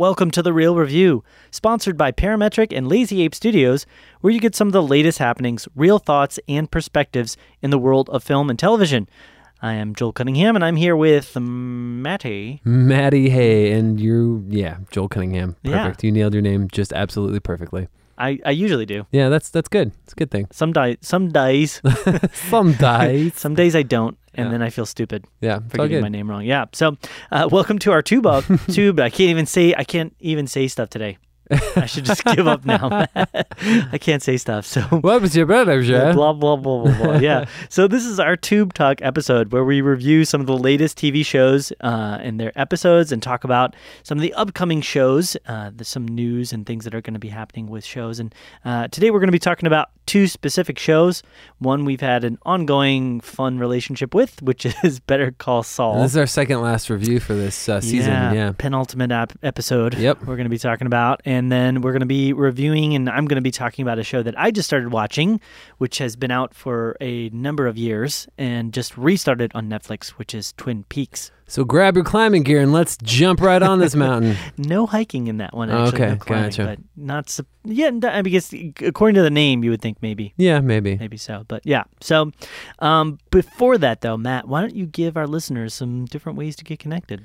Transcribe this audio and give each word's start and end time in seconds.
Welcome 0.00 0.30
to 0.30 0.42
The 0.42 0.54
Reel 0.54 0.76
Review, 0.76 1.24
sponsored 1.50 1.98
by 1.98 2.10
Parametric 2.10 2.74
and 2.74 2.88
Lazy 2.88 3.20
Ape 3.20 3.34
Studios, 3.34 3.84
where 4.22 4.32
you 4.32 4.40
get 4.40 4.54
some 4.54 4.66
of 4.66 4.72
the 4.72 4.82
latest 4.82 5.18
happenings, 5.18 5.68
real 5.76 5.98
thoughts, 5.98 6.40
and 6.48 6.70
perspectives 6.70 7.36
in 7.60 7.68
the 7.68 7.76
world 7.76 8.08
of 8.08 8.22
film 8.24 8.48
and 8.48 8.58
television. 8.58 9.10
I 9.60 9.74
am 9.74 9.94
Joel 9.94 10.12
Cunningham, 10.14 10.56
and 10.56 10.64
I'm 10.64 10.76
here 10.76 10.96
with 10.96 11.36
Matty. 11.38 12.62
Matty 12.64 13.28
Hay, 13.28 13.72
and 13.72 14.00
you, 14.00 14.42
yeah, 14.48 14.78
Joel 14.90 15.08
Cunningham. 15.08 15.56
Yeah. 15.62 15.82
Perfect. 15.84 16.02
You 16.04 16.12
nailed 16.12 16.32
your 16.32 16.40
name 16.42 16.68
just 16.72 16.94
absolutely 16.94 17.40
perfectly. 17.40 17.88
I, 18.16 18.38
I 18.46 18.52
usually 18.52 18.86
do. 18.86 19.06
Yeah, 19.12 19.28
that's 19.28 19.50
that's 19.50 19.68
good. 19.68 19.92
It's 20.04 20.14
a 20.14 20.16
good 20.16 20.30
thing. 20.30 20.46
Some 20.50 20.72
di- 20.72 20.96
some 21.02 21.28
days, 21.28 21.82
Some 22.32 22.72
days. 22.78 23.38
some 23.38 23.54
days 23.54 23.76
I 23.76 23.82
don't, 23.82 24.16
and 24.34 24.46
Yeah. 24.46 24.50
then 24.52 24.62
I 24.62 24.70
feel 24.70 24.86
stupid 24.86 25.24
yeah, 25.40 25.60
for 25.68 25.78
getting 25.78 26.00
my 26.02 26.08
name 26.08 26.30
wrong. 26.30 26.44
Yeah. 26.44 26.66
So, 26.72 26.96
uh, 27.32 27.48
welcome 27.50 27.78
to 27.80 27.92
our 27.92 28.02
tube. 28.02 28.26
Tube. 28.70 29.00
I 29.00 29.10
can't 29.10 29.30
even 29.30 29.46
say. 29.46 29.74
I 29.76 29.84
can't 29.84 30.14
even 30.20 30.46
say 30.46 30.68
stuff 30.68 30.88
today. 30.90 31.18
I 31.76 31.86
should 31.86 32.04
just 32.04 32.24
give 32.24 32.46
up 32.46 32.64
now. 32.64 33.06
I 33.16 33.98
can't 34.00 34.22
say 34.22 34.36
stuff. 34.36 34.66
So 34.66 34.82
What 34.82 35.20
was 35.22 35.36
your 35.36 35.46
brother, 35.46 35.80
Yeah, 35.80 36.08
yeah? 36.08 36.12
blah 36.12 36.32
blah 36.32 36.56
blah 36.56 36.84
blah 36.84 36.96
blah. 36.98 37.16
yeah. 37.18 37.46
So 37.68 37.86
this 37.88 38.04
is 38.04 38.18
our 38.20 38.36
Tube 38.36 38.74
Talk 38.74 39.00
episode 39.02 39.52
where 39.52 39.64
we 39.64 39.80
review 39.80 40.24
some 40.24 40.40
of 40.40 40.46
the 40.46 40.56
latest 40.56 40.98
TV 40.98 41.24
shows 41.24 41.72
uh, 41.80 42.18
and 42.20 42.38
their 42.40 42.52
episodes, 42.58 43.12
and 43.12 43.22
talk 43.22 43.44
about 43.44 43.74
some 44.02 44.18
of 44.18 44.22
the 44.22 44.32
upcoming 44.34 44.80
shows. 44.80 45.36
Uh, 45.46 45.70
there's 45.74 45.88
some 45.88 46.06
news 46.06 46.52
and 46.52 46.66
things 46.66 46.84
that 46.84 46.94
are 46.94 47.00
going 47.00 47.14
to 47.14 47.20
be 47.20 47.28
happening 47.28 47.68
with 47.68 47.84
shows. 47.84 48.18
And 48.20 48.34
uh, 48.64 48.88
today 48.88 49.10
we're 49.10 49.20
going 49.20 49.28
to 49.28 49.32
be 49.32 49.38
talking 49.38 49.66
about 49.66 49.88
two 50.06 50.26
specific 50.26 50.78
shows. 50.78 51.22
One 51.58 51.84
we've 51.84 52.00
had 52.00 52.24
an 52.24 52.38
ongoing 52.42 53.20
fun 53.20 53.58
relationship 53.58 54.14
with, 54.14 54.42
which 54.42 54.66
is 54.84 55.00
Better 55.00 55.30
Call 55.32 55.62
Saul. 55.62 56.02
This 56.02 56.12
is 56.12 56.16
our 56.16 56.26
second 56.26 56.60
last 56.62 56.90
review 56.90 57.20
for 57.20 57.34
this 57.34 57.68
uh, 57.68 57.80
season. 57.80 58.10
Yeah. 58.34 58.52
penultimate 58.58 59.12
ap- 59.12 59.32
episode. 59.42 59.94
Yep. 59.94 60.20
we're 60.20 60.36
going 60.36 60.44
to 60.46 60.50
be 60.50 60.58
talking 60.58 60.86
about, 60.86 61.20
and 61.24 61.39
then 61.48 61.80
we're 61.80 61.92
going 61.92 62.00
to 62.00 62.06
be 62.06 62.32
reviewing, 62.32 62.94
and 62.96 63.08
I'm 63.08 63.26
going 63.26 63.36
to 63.36 63.40
be 63.42 63.52
talking 63.52 63.84
about 63.84 64.00
a 64.00 64.02
show 64.02 64.20
that 64.24 64.36
I 64.36 64.50
just 64.50 64.68
started 64.68 64.90
watching, 64.92 65.40
which 65.78 65.98
has 65.98 66.16
been 66.16 66.32
out 66.32 66.54
for 66.54 66.96
a 67.00 67.28
number 67.30 67.68
of 67.68 67.78
years 67.78 68.26
and 68.36 68.72
just 68.72 68.98
restarted 68.98 69.52
on 69.54 69.68
Netflix, 69.68 70.08
which 70.10 70.34
is 70.34 70.52
Twin 70.56 70.82
Peaks. 70.88 71.30
So 71.46 71.64
grab 71.64 71.96
your 71.96 72.04
climbing 72.04 72.42
gear 72.44 72.60
and 72.60 72.72
let's 72.72 72.96
jump 73.02 73.40
right 73.40 73.62
on 73.62 73.78
this 73.80 73.94
mountain. 73.94 74.36
No 74.56 74.86
hiking 74.86 75.26
in 75.26 75.38
that 75.38 75.54
one, 75.54 75.70
actually. 75.70 76.02
Okay, 76.02 76.10
no 76.12 76.16
climbing, 76.16 76.50
gotcha. 76.50 76.64
But 76.64 76.78
not, 76.96 77.28
sup- 77.28 77.46
yeah, 77.64 77.90
I 78.04 78.22
guess 78.22 78.52
according 78.82 79.14
to 79.16 79.22
the 79.22 79.30
name, 79.30 79.64
you 79.64 79.70
would 79.70 79.82
think 79.82 79.98
maybe. 80.00 80.32
Yeah, 80.36 80.60
maybe. 80.60 80.96
Maybe 80.96 81.16
so, 81.16 81.44
but 81.48 81.62
yeah. 81.64 81.84
So, 82.00 82.30
um, 82.78 83.18
before 83.30 83.78
that, 83.78 84.00
though, 84.00 84.16
Matt, 84.16 84.46
why 84.46 84.60
don't 84.60 84.76
you 84.76 84.86
give 84.86 85.16
our 85.16 85.26
listeners 85.26 85.74
some 85.74 86.04
different 86.04 86.38
ways 86.38 86.54
to 86.56 86.64
get 86.64 86.78
connected? 86.78 87.24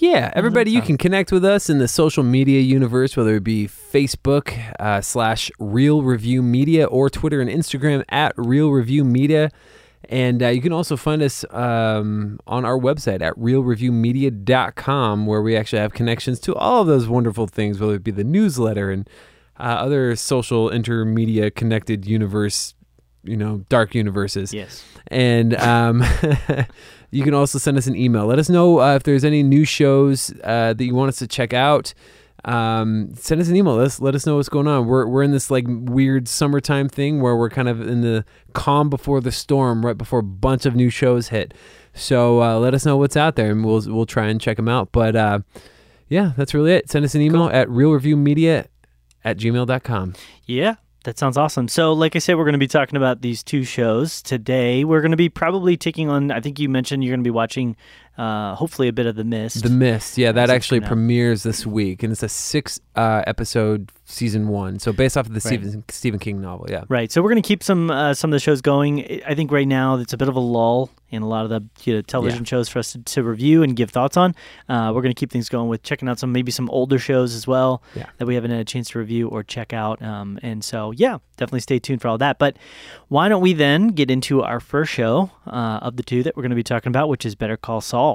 Yeah, 0.00 0.30
everybody, 0.36 0.70
you 0.70 0.80
can 0.80 0.96
connect 0.96 1.32
with 1.32 1.44
us 1.44 1.68
in 1.68 1.78
the 1.78 1.88
social 1.88 2.22
media 2.22 2.60
universe, 2.60 3.16
whether 3.16 3.34
it 3.34 3.42
be 3.42 3.66
Facebook 3.66 4.56
uh, 4.78 5.00
slash 5.00 5.50
Reel 5.58 6.02
Review 6.02 6.40
Media 6.40 6.84
or 6.84 7.10
Twitter 7.10 7.40
and 7.40 7.50
Instagram 7.50 8.04
at 8.08 8.32
Reel 8.36 8.70
Review 8.70 9.02
Media. 9.02 9.50
And 10.08 10.40
uh, 10.40 10.50
you 10.50 10.62
can 10.62 10.72
also 10.72 10.96
find 10.96 11.20
us 11.20 11.44
um, 11.50 12.38
on 12.46 12.64
our 12.64 12.78
website 12.78 13.22
at 13.22 13.34
reelreviewmedia.com, 13.34 15.26
where 15.26 15.42
we 15.42 15.56
actually 15.56 15.80
have 15.80 15.94
connections 15.94 16.38
to 16.40 16.54
all 16.54 16.82
of 16.82 16.86
those 16.86 17.08
wonderful 17.08 17.48
things, 17.48 17.80
whether 17.80 17.96
it 17.96 18.04
be 18.04 18.12
the 18.12 18.22
newsletter 18.22 18.92
and 18.92 19.10
uh, 19.58 19.64
other 19.64 20.14
social 20.14 20.70
intermedia 20.70 21.52
connected 21.52 22.06
universe, 22.06 22.74
you 23.24 23.36
know, 23.36 23.64
dark 23.68 23.96
universes. 23.96 24.54
Yes. 24.54 24.84
And 25.08 25.56
um, 25.56 26.04
you 27.10 27.24
can 27.24 27.34
also 27.34 27.58
send 27.58 27.78
us 27.78 27.86
an 27.86 27.96
email. 27.96 28.26
Let 28.26 28.38
us 28.38 28.48
know 28.48 28.80
uh, 28.80 28.96
if 28.96 29.02
there's 29.02 29.24
any 29.24 29.42
new 29.42 29.64
shows 29.64 30.32
uh, 30.44 30.74
that 30.74 30.84
you 30.84 30.94
want 30.94 31.08
us 31.08 31.18
to 31.18 31.26
check 31.26 31.52
out. 31.52 31.94
Um, 32.44 33.14
send 33.14 33.40
us 33.40 33.48
an 33.48 33.56
email. 33.56 33.74
Let 33.74 33.86
us, 33.86 34.00
let 34.00 34.14
us 34.14 34.26
know 34.26 34.36
what's 34.36 34.48
going 34.48 34.68
on. 34.68 34.86
We're, 34.86 35.06
we're 35.06 35.22
in 35.22 35.32
this 35.32 35.50
like 35.50 35.64
weird 35.68 36.28
summertime 36.28 36.88
thing 36.88 37.20
where 37.20 37.36
we're 37.36 37.50
kind 37.50 37.68
of 37.68 37.80
in 37.80 38.02
the 38.02 38.24
calm 38.52 38.88
before 38.88 39.20
the 39.20 39.32
storm, 39.32 39.84
right 39.84 39.98
before 39.98 40.20
a 40.20 40.24
bunch 40.24 40.64
of 40.64 40.76
new 40.76 40.90
shows 40.90 41.28
hit. 41.28 41.52
So 41.94 42.42
uh, 42.42 42.58
let 42.58 42.74
us 42.74 42.86
know 42.86 42.96
what's 42.96 43.16
out 43.16 43.36
there, 43.36 43.50
and 43.50 43.64
we'll 43.64 43.82
we'll 43.86 44.06
try 44.06 44.26
and 44.26 44.40
check 44.40 44.56
them 44.56 44.68
out. 44.68 44.92
But 44.92 45.16
uh, 45.16 45.40
yeah, 46.08 46.32
that's 46.36 46.54
really 46.54 46.72
it. 46.72 46.88
Send 46.88 47.04
us 47.04 47.14
an 47.14 47.22
email 47.22 47.46
at 47.46 47.68
reelreviewmedia 47.68 48.66
at 49.24 49.36
gmail.com. 49.36 50.14
Yeah, 50.46 50.76
that 51.08 51.18
sounds 51.18 51.38
awesome. 51.38 51.68
So, 51.68 51.94
like 51.94 52.16
I 52.16 52.18
said, 52.18 52.36
we're 52.36 52.44
going 52.44 52.52
to 52.52 52.58
be 52.58 52.68
talking 52.68 52.98
about 52.98 53.22
these 53.22 53.42
two 53.42 53.64
shows 53.64 54.20
today. 54.20 54.84
We're 54.84 55.00
going 55.00 55.12
to 55.12 55.16
be 55.16 55.30
probably 55.30 55.74
taking 55.74 56.10
on. 56.10 56.30
I 56.30 56.40
think 56.40 56.58
you 56.58 56.68
mentioned 56.68 57.02
you're 57.02 57.12
going 57.12 57.20
to 57.20 57.24
be 57.24 57.30
watching, 57.30 57.76
uh, 58.18 58.54
hopefully, 58.56 58.88
a 58.88 58.92
bit 58.92 59.06
of 59.06 59.16
the 59.16 59.24
Mist. 59.24 59.62
The 59.62 59.70
Mist, 59.70 60.18
yeah, 60.18 60.32
that 60.32 60.50
actually 60.50 60.80
premieres 60.80 61.42
this 61.44 61.64
week, 61.66 62.02
and 62.02 62.12
it's 62.12 62.22
a 62.22 62.28
six 62.28 62.80
uh, 62.96 63.22
episode 63.26 63.90
season 64.04 64.48
one. 64.48 64.78
So 64.78 64.92
based 64.92 65.16
off 65.16 65.26
of 65.26 65.32
the 65.32 65.38
Right. 65.38 65.42
Stephen 65.60 65.84
Stephen 65.88 66.18
King 66.18 66.40
novel, 66.40 66.66
yeah. 66.68 66.84
Right. 66.88 67.10
So 67.12 67.22
we're 67.22 67.30
going 67.30 67.42
to 67.42 67.46
keep 67.46 67.62
some 67.62 67.90
uh, 67.90 68.12
some 68.14 68.30
of 68.30 68.32
the 68.32 68.40
shows 68.40 68.60
going. 68.60 69.22
I- 69.26 69.38
think 69.38 69.52
right 69.52 69.68
now 69.68 69.94
it's 69.98 70.12
a 70.12 70.16
bit 70.16 70.28
of 70.28 70.34
a 70.34 70.40
lull 70.40 70.90
in 71.10 71.22
a 71.22 71.28
lot 71.28 71.44
of 71.44 71.50
the 71.50 71.62
you 71.84 71.94
know, 71.94 72.02
television 72.02 72.44
shows 72.44 72.68
for 72.68 72.80
us 72.80 72.90
to, 72.92 72.98
to 73.04 73.22
review 73.22 73.62
and 73.62 73.76
give 73.76 73.88
thoughts 73.90 74.16
on. 74.16 74.34
Uh, 74.68 74.90
we're 74.92 75.00
going 75.00 75.14
to 75.14 75.18
keep 75.18 75.30
things 75.30 75.48
going 75.48 75.68
with 75.68 75.82
checking 75.84 76.08
out 76.08 76.18
some 76.18 76.32
maybe 76.32 76.50
some 76.50 76.68
older 76.70 76.98
shows 76.98 77.34
as 77.34 77.46
well 77.46 77.80
Yeah. 77.94 78.06
that 78.18 78.26
we 78.26 78.34
haven't 78.34 78.50
had 78.50 78.58
a 78.60 78.64
chance 78.64 78.90
to 78.90 78.98
review 78.98 79.28
or 79.28 79.44
check 79.44 79.72
out. 79.72 80.02
Um, 80.02 80.40
and 80.42 80.64
so 80.64 80.90
yeah, 80.90 81.18
definitely 81.36 81.60
stay 81.60 81.78
tuned 81.78 82.02
for 82.02 82.08
all 82.08 82.18
that. 82.18 82.38
But 82.40 82.56
why 83.06 83.28
don't 83.28 83.40
we 83.40 83.52
then 83.52 83.88
get 83.88 84.10
into 84.10 84.42
our 84.42 84.58
first 84.60 84.90
show 84.92 85.30
uh, 85.46 85.78
of 85.80 85.96
the 85.96 86.02
two 86.02 86.24
that 86.24 86.36
we're 86.36 86.42
going 86.42 86.50
to 86.50 86.56
be 86.56 86.64
talking 86.64 86.90
about, 86.90 87.08
which 87.08 87.24
is 87.24 87.36
Better 87.36 87.56
Call 87.56 87.80
Saul. 87.80 88.07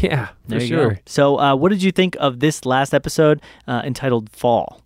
Yeah, 0.00 0.26
for 0.26 0.34
There 0.48 0.60
you 0.60 0.66
sure. 0.66 0.90
go. 0.94 1.00
So, 1.06 1.38
uh, 1.38 1.56
what 1.56 1.70
did 1.70 1.82
you 1.82 1.90
think 1.92 2.16
of 2.20 2.40
this 2.40 2.64
last 2.64 2.94
episode 2.94 3.40
uh, 3.66 3.82
entitled 3.84 4.30
"Fall"? 4.30 4.80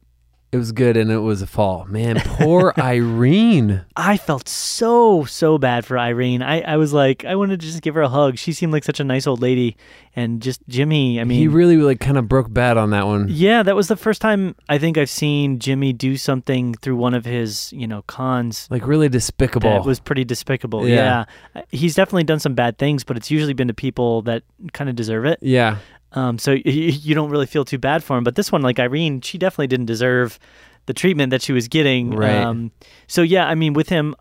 It 0.54 0.58
was 0.58 0.70
good, 0.70 0.96
and 0.96 1.10
it 1.10 1.18
was 1.18 1.42
a 1.42 1.48
fall. 1.48 1.84
Man, 1.86 2.20
poor 2.24 2.72
Irene. 2.78 3.84
I 3.96 4.16
felt 4.16 4.48
so 4.48 5.24
so 5.24 5.58
bad 5.58 5.84
for 5.84 5.98
Irene. 5.98 6.42
I, 6.42 6.60
I 6.60 6.76
was 6.76 6.92
like, 6.92 7.24
I 7.24 7.34
wanted 7.34 7.60
to 7.60 7.66
just 7.66 7.82
give 7.82 7.94
her 7.96 8.02
a 8.02 8.08
hug. 8.08 8.38
She 8.38 8.52
seemed 8.52 8.72
like 8.72 8.84
such 8.84 9.00
a 9.00 9.04
nice 9.04 9.26
old 9.26 9.42
lady, 9.42 9.76
and 10.14 10.40
just 10.40 10.60
Jimmy. 10.68 11.20
I 11.20 11.24
mean, 11.24 11.38
he 11.40 11.48
really 11.48 11.76
like 11.76 11.98
kind 11.98 12.16
of 12.16 12.28
broke 12.28 12.52
bad 12.52 12.76
on 12.76 12.90
that 12.90 13.04
one. 13.06 13.26
yeah, 13.28 13.64
that 13.64 13.74
was 13.74 13.88
the 13.88 13.96
first 13.96 14.20
time 14.22 14.54
I 14.68 14.78
think 14.78 14.96
I've 14.96 15.10
seen 15.10 15.58
Jimmy 15.58 15.92
do 15.92 16.16
something 16.16 16.74
through 16.74 16.96
one 16.96 17.14
of 17.14 17.24
his 17.24 17.72
you 17.72 17.86
know 17.88 18.02
cons. 18.02 18.68
Like 18.70 18.86
really 18.86 19.08
despicable. 19.08 19.76
It 19.76 19.84
was 19.84 19.98
pretty 19.98 20.24
despicable. 20.24 20.86
Yeah. 20.88 21.24
Yeah. 21.56 21.62
he's 21.70 21.96
definitely 21.96 22.24
done 22.24 22.38
some 22.38 22.54
bad 22.54 22.78
things, 22.78 23.02
but 23.02 23.16
it's 23.16 23.30
usually 23.30 23.54
been 23.54 23.68
to 23.68 23.74
people 23.74 24.22
that 24.22 24.44
kind 24.72 24.88
of 24.88 24.94
deserve 24.96 25.24
it. 25.24 25.40
yeah, 25.42 25.78
Um, 26.14 26.38
so 26.38 26.52
y- 26.54 26.62
y- 26.64 26.72
you 26.72 27.14
don't 27.14 27.30
really 27.30 27.46
feel 27.46 27.64
too 27.64 27.78
bad 27.78 28.02
for 28.02 28.16
him. 28.16 28.24
But 28.24 28.34
this 28.36 28.50
one, 28.50 28.62
like 28.62 28.78
Irene, 28.78 29.20
she 29.20 29.36
definitely 29.38 29.66
didn't 29.68 29.86
deserve 29.86 30.38
the 30.86 30.94
treatment 30.94 31.30
that 31.30 31.42
she 31.42 31.52
was 31.52 31.68
getting. 31.68 32.10
Right. 32.14 32.30
Um, 32.36 32.70
so 33.06 33.22
yeah, 33.22 33.46
I 33.48 33.54
mean, 33.54 33.72
with 33.72 33.88
him, 33.88 34.14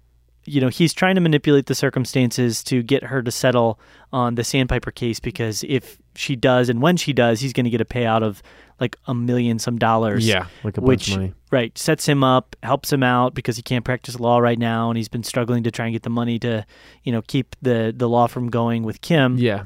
you 0.45 0.59
know, 0.59 0.67
he's 0.67 0.93
trying 0.93 1.15
to 1.15 1.21
manipulate 1.21 1.67
the 1.67 1.75
circumstances 1.75 2.63
to 2.65 2.83
get 2.83 3.03
her 3.03 3.21
to 3.23 3.31
settle 3.31 3.79
on 4.11 4.35
the 4.35 4.43
Sandpiper 4.43 4.91
case 4.91 5.19
because 5.21 5.63
if 5.69 5.97
she 6.15 6.35
does, 6.35 6.67
and 6.67 6.81
when 6.81 6.97
she 6.97 7.13
does, 7.13 7.39
he's 7.39 7.53
going 7.53 7.63
to 7.63 7.69
get 7.69 7.79
a 7.79 7.85
payout 7.85 8.23
of 8.23 8.43
like 8.79 8.97
a 9.07 9.13
million 9.13 9.57
some 9.59 9.77
dollars. 9.77 10.27
yeah, 10.27 10.47
like 10.65 10.75
a 10.77 10.81
bunch 10.81 10.87
Which 10.87 11.11
of 11.11 11.17
money. 11.17 11.33
right 11.51 11.77
sets 11.77 12.05
him 12.07 12.23
up, 12.25 12.55
helps 12.61 12.91
him 12.91 13.03
out 13.03 13.33
because 13.33 13.55
he 13.55 13.61
can't 13.61 13.85
practice 13.85 14.19
law 14.19 14.39
right 14.39 14.59
now, 14.59 14.89
and 14.89 14.97
he's 14.97 15.07
been 15.07 15.23
struggling 15.23 15.63
to 15.63 15.71
try 15.71 15.85
and 15.85 15.93
get 15.93 16.03
the 16.03 16.09
money 16.09 16.37
to, 16.39 16.65
you 17.03 17.11
know, 17.13 17.21
keep 17.21 17.55
the 17.61 17.93
the 17.95 18.09
law 18.09 18.27
from 18.27 18.49
going 18.49 18.83
with 18.83 18.99
Kim. 18.99 19.37
Yeah, 19.37 19.63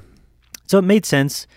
So 0.67 0.77
it 0.77 0.83
made 0.83 1.05
sense, 1.07 1.47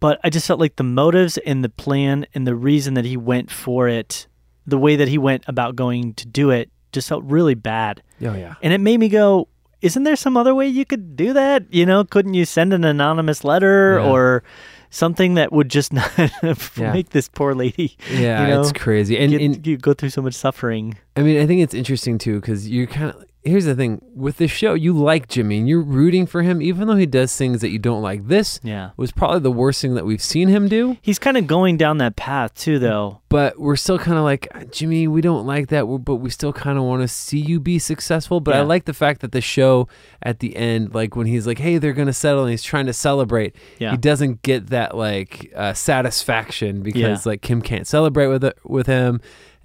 but 0.00 0.18
I 0.24 0.30
just 0.30 0.46
felt 0.46 0.60
like 0.60 0.76
the 0.76 0.82
motives 0.84 1.38
and 1.38 1.64
the 1.64 1.68
plan 1.68 2.26
and 2.34 2.46
the 2.46 2.54
reason 2.54 2.94
that 2.94 3.04
he 3.04 3.16
went 3.16 3.50
for 3.50 3.88
it, 3.88 4.26
the 4.66 4.78
way 4.78 4.96
that 4.96 5.08
he 5.08 5.18
went 5.18 5.44
about 5.46 5.76
going 5.76 6.14
to 6.14 6.26
do 6.26 6.50
it, 6.50 6.70
just 6.92 7.08
felt 7.08 7.24
really 7.24 7.54
bad. 7.54 8.02
oh 8.22 8.34
yeah. 8.34 8.54
And 8.62 8.72
it 8.72 8.78
made 8.80 8.98
me 9.00 9.08
go, 9.08 9.48
isn't 9.82 10.02
there 10.04 10.16
some 10.16 10.36
other 10.36 10.54
way 10.54 10.66
you 10.66 10.84
could 10.84 11.16
do 11.16 11.32
that? 11.34 11.64
You 11.72 11.84
know, 11.86 12.04
couldn't 12.04 12.34
you 12.34 12.44
send 12.44 12.72
an 12.72 12.84
anonymous 12.84 13.44
letter 13.44 13.98
Yeah. 14.00 14.10
or 14.10 14.42
something 14.90 15.34
that 15.34 15.52
would 15.52 15.68
just 15.68 15.92
not 15.98 16.10
Yeah. 16.42 16.92
make 16.92 17.10
this 17.10 17.28
poor 17.28 17.54
lady 17.54 17.96
Yeah, 18.10 18.42
you 18.42 18.54
know, 18.54 18.60
it's 18.62 18.72
crazy. 18.72 19.18
And, 19.18 19.30
get, 19.32 19.40
and 19.42 19.66
you 19.66 19.76
go 19.76 19.92
through 19.94 20.10
so 20.10 20.22
much 20.22 20.34
suffering? 20.34 20.96
I 21.16 21.22
mean, 21.22 21.40
I 21.40 21.46
think 21.46 21.62
it's 21.62 21.74
interesting 21.74 22.18
too 22.18 22.40
because 22.40 22.68
you're 22.68 22.86
kind 22.86 23.10
of. 23.10 23.24
Here's 23.42 23.64
the 23.64 23.76
thing 23.76 24.02
with 24.12 24.38
this 24.38 24.50
show, 24.50 24.74
you 24.74 24.92
like 24.92 25.28
Jimmy 25.28 25.58
and 25.58 25.68
you're 25.68 25.80
rooting 25.80 26.26
for 26.26 26.42
him, 26.42 26.60
even 26.60 26.88
though 26.88 26.96
he 26.96 27.06
does 27.06 27.36
things 27.36 27.60
that 27.60 27.70
you 27.70 27.78
don't 27.78 28.02
like. 28.02 28.26
This 28.26 28.58
Yeah. 28.64 28.90
was 28.96 29.12
probably 29.12 29.38
the 29.38 29.52
worst 29.52 29.80
thing 29.80 29.94
that 29.94 30.04
we've 30.04 30.20
seen 30.20 30.48
him 30.48 30.66
do. 30.66 30.96
He's 31.00 31.20
kind 31.20 31.36
of 31.36 31.46
going 31.46 31.76
down 31.76 31.98
that 31.98 32.16
path 32.16 32.54
too, 32.54 32.80
though. 32.80 33.20
but 33.28 33.56
we're 33.56 33.76
still 33.76 34.00
kind 34.00 34.18
of 34.18 34.24
like 34.24 34.48
Jimmy. 34.72 35.06
We 35.06 35.20
don't 35.20 35.46
like 35.46 35.68
that, 35.68 35.84
but 35.84 36.16
we 36.16 36.28
still 36.30 36.52
kind 36.52 36.76
of 36.76 36.82
want 36.82 37.02
to 37.02 37.08
see 37.08 37.38
you 37.38 37.60
be 37.60 37.78
successful. 37.78 38.40
But 38.40 38.56
I 38.56 38.62
like 38.62 38.84
the 38.86 38.92
fact 38.94 39.20
that 39.20 39.30
the 39.30 39.40
show 39.40 39.86
at 40.24 40.40
the 40.40 40.56
end, 40.56 40.92
like 40.92 41.14
when 41.14 41.28
he's 41.28 41.46
like, 41.46 41.58
"Hey, 41.58 41.78
they're 41.78 41.92
gonna 41.92 42.12
settle," 42.12 42.42
and 42.42 42.50
he's 42.50 42.64
trying 42.64 42.86
to 42.86 42.92
celebrate, 42.92 43.54
Yeah. 43.78 43.92
he 43.92 43.96
doesn't 43.96 44.42
get 44.42 44.70
that 44.70 44.96
like 44.96 45.52
uh, 45.54 45.72
satisfaction 45.72 46.82
because 46.82 47.00
Yeah. 47.26 47.30
like 47.30 47.42
Kim 47.42 47.62
can't 47.62 47.86
celebrate 47.86 48.26
with 48.26 48.42
it, 48.42 48.58
with 48.64 48.86
him, 48.88 49.20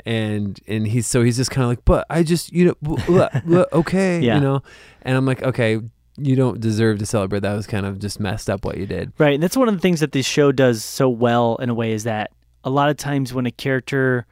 and 0.06 0.60
and 0.68 0.88
he's 0.88 1.08
so 1.08 1.24
he's 1.24 1.38
just 1.38 1.52
kind 1.52 1.64
of 1.64 1.70
like, 1.70 1.86
"But 1.86 2.06
I 2.10 2.24
just 2.24 2.52
you 2.54 2.66
know, 2.66 2.76
w- 2.84 3.28
w- 3.46 3.66
okay, 3.74 4.20
Yeah. 4.20 4.36
you 4.36 4.42
know," 4.42 4.64
and 5.04 5.16
I'm 5.18 5.26
like, 5.26 5.42
"Okay." 5.44 5.80
You 6.18 6.36
don't 6.36 6.60
deserve 6.60 7.00
to 7.00 7.06
celebrate. 7.06 7.40
That 7.40 7.56
was 7.56 7.66
kind 7.66 7.86
of 7.86 7.98
just 7.98 8.20
messed 8.20 8.50
up 8.50 8.66
what 8.66 8.78
you 8.78 8.86
did. 8.86 9.14
Right. 9.18 9.34
And 9.34 9.42
that's 9.42 9.56
one 9.58 9.70
of 9.70 9.74
the 9.74 9.80
things 9.80 10.02
that 10.02 10.12
this 10.12 10.26
show 10.26 10.52
does 10.52 10.84
so 10.84 11.08
well 11.10 11.56
in 11.56 11.70
a 11.70 11.74
way 11.74 11.94
is 11.94 12.04
that 12.04 12.32
a 12.66 12.70
lot 12.70 12.90
of 12.90 12.98
times 12.98 13.34
when 13.34 13.46
a 13.48 13.52
character 13.52 14.28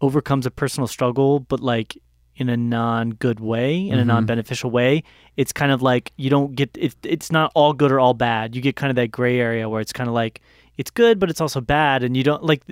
overcomes 0.00 0.46
a 0.46 0.50
personal 0.50 0.86
struggle, 0.88 1.38
but 1.38 1.60
like 1.60 1.96
in 2.36 2.48
a 2.48 2.56
non 2.56 3.10
good 3.10 3.40
way, 3.40 3.88
in 3.88 3.98
a 3.98 4.02
Mhm. 4.02 4.06
non 4.06 4.26
beneficial 4.26 4.70
way, 4.70 5.02
it's 5.36 5.52
kind 5.52 5.72
of 5.72 5.82
like 5.82 6.12
you 6.16 6.30
don't 6.30 6.54
get 6.54 6.70
it, 6.78 6.94
it's 7.02 7.32
not 7.32 7.50
all 7.54 7.72
good 7.72 7.90
or 7.92 7.98
all 8.00 8.14
bad. 8.14 8.54
You 8.54 8.62
get 8.62 8.76
kind 8.76 8.90
of 8.90 8.96
that 8.96 9.08
gray 9.10 9.40
area 9.40 9.68
where 9.68 9.80
it's 9.80 9.92
kind 9.92 10.08
of 10.08 10.14
like 10.14 10.40
it's 10.78 10.90
good, 10.90 11.18
but 11.18 11.30
it's 11.30 11.40
also 11.40 11.62
bad, 11.62 12.02
and 12.02 12.14
you 12.14 12.22
don't 12.22 12.42
like 12.44 12.62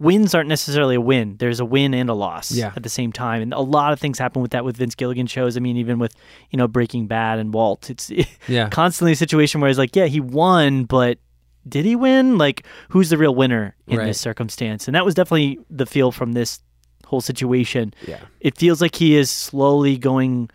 wins 0.00 0.34
aren't 0.34 0.48
necessarily 0.48 0.96
a 0.96 1.00
win. 1.00 1.36
There's 1.38 1.60
a 1.60 1.64
win 1.64 1.94
and 1.94 2.10
a 2.10 2.14
loss 2.14 2.50
Yeah. 2.50 2.72
at 2.74 2.82
the 2.82 2.88
same 2.88 3.12
time, 3.12 3.40
and 3.40 3.54
a 3.54 3.60
lot 3.60 3.92
of 3.92 4.00
things 4.00 4.18
happen 4.18 4.42
with 4.42 4.50
that 4.50 4.64
with 4.64 4.76
Vince 4.76 4.96
Gilligan 4.96 5.28
shows. 5.28 5.56
I 5.56 5.60
mean, 5.60 5.76
even 5.76 6.00
with 6.00 6.12
you 6.50 6.56
know 6.56 6.66
Breaking 6.66 7.06
Bad 7.06 7.38
and 7.38 7.54
Walt, 7.54 7.88
it's 7.90 8.10
Yeah. 8.48 8.68
constantly 8.70 9.12
a 9.12 9.16
situation 9.16 9.60
where 9.60 9.70
it's 9.70 9.78
like, 9.78 9.94
yeah, 9.94 10.06
he 10.06 10.18
won, 10.18 10.84
but 10.84 11.18
did 11.68 11.84
he 11.84 11.94
win? 11.94 12.38
Like, 12.38 12.66
who's 12.88 13.10
the 13.10 13.16
real 13.16 13.36
winner 13.36 13.76
in 13.86 13.98
Right. 13.98 14.06
this 14.06 14.18
circumstance? 14.20 14.88
And 14.88 14.96
that 14.96 15.04
was 15.04 15.14
definitely 15.14 15.60
the 15.70 15.86
feel 15.86 16.10
from 16.10 16.32
this 16.32 16.58
whole 17.12 17.20
situation. 17.20 17.92
Yeah. 18.08 18.20
It 18.40 18.56
feels 18.56 18.80
like 18.80 18.94
he 18.96 19.14
is 19.16 19.30
slowly 19.30 19.98
going 19.98 20.48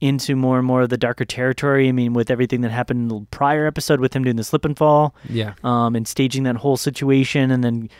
into 0.00 0.34
more 0.34 0.56
and 0.56 0.66
more 0.66 0.80
of 0.82 0.88
the 0.88 0.96
darker 0.96 1.26
territory. 1.26 1.86
I 1.88 1.92
mean, 1.92 2.14
with 2.14 2.30
everything 2.30 2.62
that 2.62 2.70
happened 2.70 3.00
in 3.02 3.08
the 3.08 3.26
prior 3.30 3.66
episode 3.66 4.00
with 4.00 4.16
him 4.16 4.24
doing 4.24 4.36
the 4.36 4.44
slip 4.44 4.64
and 4.64 4.74
fall, 4.76 5.14
Yeah. 5.28 5.52
um, 5.62 5.94
and 5.94 6.08
staging 6.08 6.44
that 6.44 6.56
whole 6.56 6.78
situation, 6.78 7.50
and 7.50 7.62
then 7.62 7.90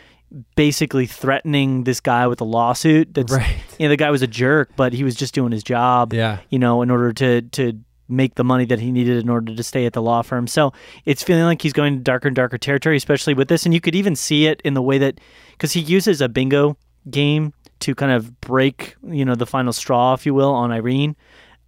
basically 0.55 1.05
threatening 1.05 1.83
this 1.83 1.99
guy 1.99 2.25
with 2.25 2.41
a 2.41 2.43
lawsuit. 2.43 3.13
That's 3.13 3.31
Right. 3.31 3.55
you 3.77 3.85
know, 3.85 3.89
the 3.89 3.97
guy 3.97 4.09
was 4.09 4.23
a 4.23 4.27
jerk, 4.27 4.71
but 4.75 4.93
he 4.93 5.03
was 5.03 5.13
just 5.15 5.33
doing 5.35 5.51
his 5.51 5.63
job 5.63 6.11
Yeah. 6.13 6.37
you 6.49 6.57
know, 6.57 6.81
in 6.81 6.89
order 6.89 7.13
to 7.13 7.41
to 7.43 7.73
make 8.09 8.35
the 8.35 8.43
money 8.43 8.65
that 8.65 8.79
he 8.79 8.91
needed 8.91 9.17
in 9.23 9.29
order 9.29 9.55
to 9.55 9.63
stay 9.63 9.85
at 9.85 9.93
the 9.93 10.01
law 10.01 10.21
firm. 10.21 10.45
So 10.47 10.73
it's 11.05 11.23
feeling 11.23 11.43
like 11.45 11.61
he's 11.61 11.71
going 11.71 11.93
to 11.97 12.03
darker 12.03 12.27
and 12.27 12.35
darker 12.35 12.57
territory, 12.57 12.97
especially 12.97 13.33
with 13.33 13.47
this. 13.47 13.63
And 13.63 13.73
you 13.73 13.79
could 13.79 13.95
even 13.95 14.15
see 14.17 14.47
it 14.47 14.59
in 14.65 14.73
the 14.73 14.81
way 14.81 14.97
that 14.97 15.21
because 15.51 15.71
he 15.73 15.79
uses 15.79 16.19
a 16.19 16.27
bingo 16.27 16.75
game 17.09 17.53
to 17.81 17.95
kind 17.95 18.11
of 18.11 18.39
break, 18.41 18.95
you 19.07 19.25
know, 19.25 19.35
the 19.35 19.45
final 19.45 19.73
straw, 19.73 20.13
if 20.13 20.25
you 20.25 20.33
will, 20.33 20.53
on 20.53 20.71
Irene. 20.71 21.15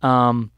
Um, 0.01 0.51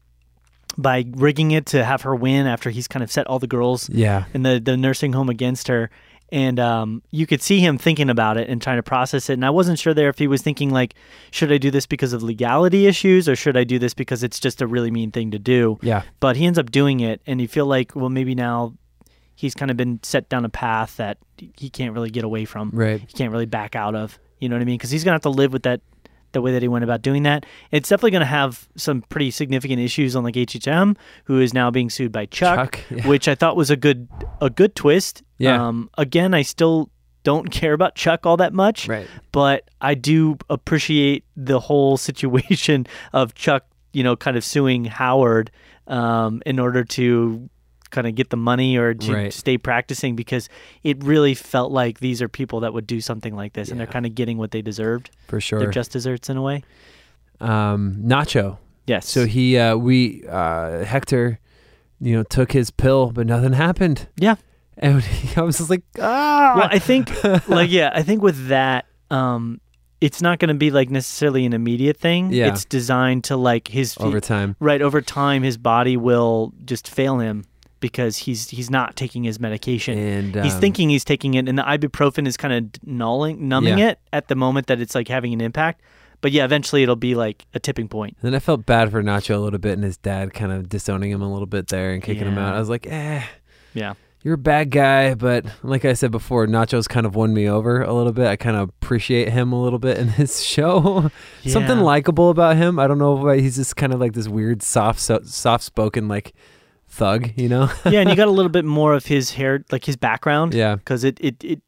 by 0.78 1.04
rigging 1.16 1.52
it 1.52 1.64
to 1.66 1.84
have 1.84 2.02
her 2.02 2.14
win 2.14 2.46
after 2.46 2.68
he's 2.68 2.86
kind 2.86 3.02
of 3.02 3.10
set 3.10 3.26
all 3.28 3.38
the 3.38 3.46
girls 3.46 3.88
Yeah. 3.88 4.24
in 4.34 4.42
the, 4.42 4.60
the 4.60 4.76
nursing 4.76 5.12
home 5.14 5.30
against 5.30 5.68
her. 5.68 5.88
And 6.32 6.58
um, 6.58 7.02
you 7.12 7.24
could 7.26 7.40
see 7.40 7.60
him 7.60 7.78
thinking 7.78 8.10
about 8.10 8.36
it 8.36 8.48
and 8.50 8.60
trying 8.60 8.76
to 8.76 8.82
process 8.82 9.30
it. 9.30 9.34
And 9.34 9.44
I 9.46 9.50
wasn't 9.50 9.78
sure 9.78 9.94
there 9.94 10.08
if 10.10 10.18
he 10.18 10.26
was 10.26 10.42
thinking 10.42 10.70
like, 10.70 10.94
should 11.30 11.50
I 11.52 11.56
do 11.58 11.70
this 11.70 11.86
because 11.86 12.12
of 12.12 12.22
legality 12.22 12.86
issues 12.88 13.28
or 13.28 13.36
should 13.36 13.56
I 13.56 13.64
do 13.64 13.78
this 13.78 13.94
because 13.94 14.22
it's 14.24 14.38
just 14.40 14.60
a 14.60 14.66
really 14.66 14.90
mean 14.90 15.12
thing 15.12 15.30
to 15.30 15.38
do? 15.38 15.78
Yeah. 15.82 16.02
But 16.20 16.36
he 16.36 16.44
ends 16.44 16.58
up 16.58 16.70
doing 16.72 16.98
it, 17.00 17.22
and 17.26 17.40
you 17.40 17.46
feel 17.48 17.66
like, 17.66 17.94
well, 17.94 18.08
maybe 18.10 18.34
now 18.34 18.74
he's 19.36 19.54
kind 19.54 19.70
of 19.70 19.76
been 19.76 20.00
set 20.02 20.28
down 20.28 20.44
a 20.44 20.48
path 20.48 20.96
that 20.96 21.18
he 21.56 21.70
can't 21.70 21.94
really 21.94 22.10
get 22.10 22.24
away 22.24 22.44
from. 22.44 22.70
Right. 22.74 23.00
He 23.00 23.06
can't 23.06 23.30
really 23.32 23.46
back 23.46 23.76
out 23.76 23.94
of. 23.94 24.18
You 24.38 24.48
know 24.48 24.56
what 24.56 24.62
I 24.62 24.64
mean? 24.64 24.76
Because 24.78 24.90
he's 24.90 25.04
gonna 25.04 25.14
have 25.14 25.22
to 25.22 25.30
live 25.30 25.52
with 25.52 25.62
that 25.64 25.80
the 26.32 26.42
way 26.42 26.52
that 26.52 26.60
he 26.60 26.68
went 26.68 26.84
about 26.84 27.00
doing 27.02 27.22
that. 27.22 27.46
It's 27.70 27.88
definitely 27.88 28.10
going 28.10 28.20
to 28.20 28.26
have 28.26 28.68
some 28.76 29.00
pretty 29.08 29.30
significant 29.30 29.80
issues 29.80 30.14
on 30.14 30.22
like 30.24 30.34
HHM, 30.34 30.96
who 31.24 31.40
is 31.40 31.54
now 31.54 31.70
being 31.70 31.88
sued 31.88 32.12
by 32.12 32.26
Chuck, 32.26 32.74
Chuck, 32.74 32.80
yeah. 32.90 33.08
which 33.08 33.26
I 33.26 33.34
thought 33.34 33.56
was 33.56 33.70
a 33.70 33.76
good 33.76 34.06
a 34.42 34.50
good 34.50 34.74
twist. 34.74 35.22
Yeah. 35.38 35.66
Um, 35.68 35.88
again, 35.96 36.34
I 36.34 36.42
still 36.42 36.90
don't 37.22 37.50
care 37.50 37.72
about 37.72 37.94
Chuck 37.94 38.26
all 38.26 38.36
that 38.36 38.52
much, 38.52 38.86
Right. 38.86 39.06
but 39.32 39.70
I 39.80 39.94
do 39.94 40.36
appreciate 40.50 41.24
the 41.36 41.58
whole 41.58 41.96
situation 42.08 42.86
of 43.14 43.34
Chuck, 43.34 43.64
you 43.94 44.02
know, 44.02 44.14
kind 44.16 44.36
of 44.36 44.44
suing 44.44 44.84
Howard 44.84 45.50
um, 45.86 46.42
in 46.44 46.58
order 46.58 46.84
to 46.84 47.48
kind 47.96 48.06
of 48.06 48.14
get 48.14 48.28
the 48.30 48.36
money 48.36 48.76
or 48.76 48.94
to 48.94 49.12
Right. 49.12 49.32
stay 49.32 49.56
practicing 49.58 50.14
because 50.14 50.48
it 50.84 51.02
really 51.02 51.34
felt 51.34 51.72
like 51.72 51.98
these 52.00 52.20
are 52.22 52.28
people 52.28 52.60
that 52.60 52.72
would 52.74 52.86
do 52.86 53.00
something 53.00 53.34
like 53.34 53.54
this 53.54 53.70
and 53.70 53.80
they're 53.80 53.86
kind 53.98 54.06
of 54.06 54.14
getting 54.14 54.36
what 54.38 54.50
they 54.50 54.62
deserved. 54.62 55.10
For 55.28 55.40
sure. 55.40 55.58
They're 55.58 55.70
just 55.70 55.90
desserts 55.92 56.28
in 56.30 56.36
a 56.36 56.42
way. 56.42 56.62
um, 57.40 57.96
Nacho. 58.04 58.58
Yes. 58.86 59.08
So 59.08 59.26
he, 59.26 59.58
uh, 59.58 59.76
we, 59.76 60.24
uh, 60.28 60.84
Hector, 60.84 61.38
you 62.00 62.14
know, 62.16 62.22
took 62.22 62.52
his 62.52 62.70
pill, 62.70 63.10
but 63.12 63.26
nothing 63.26 63.52
happened. 63.54 64.08
Yeah. 64.16 64.36
And 64.78 65.02
he, 65.02 65.34
I 65.40 65.42
was 65.42 65.58
just 65.58 65.70
like, 65.70 65.82
ah. 66.00 66.54
well, 66.56 66.68
I 66.70 66.78
think 66.78 67.10
like 67.48 67.70
yeah, 67.70 67.90
I 67.94 68.02
think 68.02 68.22
with 68.22 68.48
that 68.48 68.86
um 69.10 69.60
it's 69.98 70.20
not 70.20 70.38
going 70.38 70.48
to 70.50 70.54
be 70.54 70.70
like 70.70 70.90
necessarily 70.90 71.46
an 71.46 71.54
immediate 71.54 71.96
thing. 71.96 72.30
Yeah. 72.30 72.48
It's 72.48 72.66
designed 72.66 73.24
to 73.24 73.36
like 73.36 73.68
his 73.68 73.96
over 73.98 74.20
time. 74.20 74.54
right 74.60 74.82
over 74.82 75.00
time 75.00 75.42
his 75.42 75.56
body 75.56 75.96
will 75.96 76.52
just 76.66 76.86
fail 76.88 77.18
him 77.18 77.44
because 77.80 78.16
he's 78.16 78.48
he's 78.50 78.70
not 78.70 78.96
taking 78.96 79.24
his 79.24 79.38
medication. 79.40 79.98
And 79.98 80.34
he's 80.44 80.54
um, 80.54 80.60
thinking 80.60 80.88
he's 80.88 81.04
taking 81.04 81.34
it 81.34 81.48
and 81.48 81.58
the 81.58 81.62
ibuprofen 81.62 82.26
is 82.26 82.36
kind 82.36 82.52
of 82.54 82.80
nulling 82.82 83.38
numbing 83.38 83.78
Yeah. 83.78 83.90
it 83.90 83.98
at 84.12 84.28
the 84.28 84.34
moment 84.34 84.66
that 84.68 84.80
it's 84.80 84.94
like 84.94 85.08
having 85.08 85.32
an 85.32 85.40
impact. 85.40 85.82
But 86.22 86.32
yeah, 86.32 86.44
eventually 86.44 86.82
it'll 86.82 86.96
be 86.96 87.14
like 87.14 87.44
a 87.54 87.60
tipping 87.60 87.88
point. 87.88 88.16
Then 88.22 88.34
I 88.34 88.38
felt 88.38 88.64
bad 88.64 88.90
for 88.90 89.02
Nacho 89.02 89.34
a 89.34 89.38
little 89.38 89.58
bit, 89.58 89.72
and 89.74 89.84
his 89.84 89.98
dad 89.98 90.32
kind 90.32 90.50
of 90.50 90.68
disowning 90.68 91.10
him 91.10 91.20
a 91.20 91.30
little 91.30 91.46
bit 91.46 91.68
there 91.68 91.92
and 91.92 92.02
kicking 92.02 92.26
him 92.26 92.38
out. 92.38 92.54
I 92.54 92.58
was 92.58 92.70
like, 92.70 92.86
eh, 92.86 93.22
Yeah. 93.74 93.92
you're 94.22 94.34
a 94.34 94.38
bad 94.38 94.70
guy, 94.70 95.12
but 95.14 95.44
like 95.62 95.84
I 95.84 95.92
said 95.92 96.10
before, 96.10 96.46
Nacho's 96.46 96.88
kind 96.88 97.04
of 97.04 97.14
won 97.14 97.34
me 97.34 97.46
over 97.48 97.82
a 97.82 97.92
little 97.92 98.12
bit. 98.14 98.26
I 98.28 98.36
kind 98.36 98.56
of 98.56 98.70
appreciate 98.70 99.28
him 99.28 99.52
a 99.52 99.62
little 99.62 99.78
bit 99.78 99.98
in 99.98 100.10
this 100.16 100.40
show. 100.40 101.10
Something 101.46 101.80
likable 101.80 102.30
about 102.30 102.56
him. 102.56 102.78
I 102.78 102.86
don't 102.86 102.98
know 102.98 103.12
why 103.12 103.38
he's 103.40 103.56
just 103.56 103.76
kind 103.76 103.92
of 103.92 104.00
like 104.00 104.14
this 104.14 104.26
weird, 104.26 104.62
soft, 104.62 105.00
so, 105.00 105.20
soft-spoken 105.22 106.08
like 106.08 106.32
thug, 106.96 107.30
you 107.36 107.48
know? 107.48 107.70
yeah, 107.86 108.00
and 108.00 108.10
you 108.10 108.16
got 108.16 108.28
a 108.28 108.32
little 108.32 108.50
bit 108.50 108.64
more 108.80 108.94
of 108.94 109.06
his 109.06 109.30
hair, 109.32 109.64
like 109.70 109.84
his 109.84 109.96
background. 109.96 110.54
yeah, 110.54 110.74
because 110.76 111.04
it, 111.04 111.18
it, 111.20 111.42
it 111.44 111.62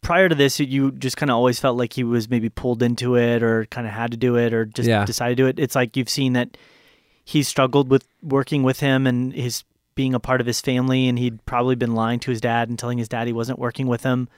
prior 0.00 0.28
to 0.28 0.34
this 0.34 0.58
you 0.60 0.92
just 0.92 1.16
kind 1.16 1.28
of 1.30 1.34
always 1.36 1.58
felt 1.60 1.76
like 1.76 1.92
he 1.92 2.04
was 2.04 2.30
maybe 2.30 2.48
pulled 2.48 2.82
into 2.82 3.16
it 3.16 3.42
or 3.42 3.66
kind 3.66 3.86
of 3.86 3.92
had 3.92 4.10
to 4.12 4.16
do 4.16 4.36
it 4.36 4.54
or 4.54 4.64
just 4.64 4.88
Yeah. 4.88 5.04
decided 5.04 5.36
to 5.36 5.42
do 5.42 5.46
it 5.48 5.58
it's 5.58 5.74
like 5.74 5.96
you've 5.96 6.08
seen 6.08 6.32
that 6.34 6.56
he 7.24 7.42
struggled 7.42 7.90
with 7.90 8.06
working 8.22 8.62
with 8.62 8.80
him 8.80 9.06
and 9.06 9.32
his 9.34 9.64
being 9.96 10.14
a 10.14 10.20
part 10.20 10.40
of 10.40 10.46
his 10.46 10.60
family 10.60 11.08
and 11.08 11.18
he'd 11.18 11.44
probably 11.44 11.74
been 11.74 11.94
lying 11.94 12.20
to 12.20 12.30
his 12.30 12.40
dad 12.40 12.68
and 12.68 12.78
telling 12.78 12.96
his 12.96 13.08
dad 13.08 13.26
he 13.26 13.32
wasn't 13.32 13.58
working 13.58 13.86
with 13.88 14.04
him 14.04 14.28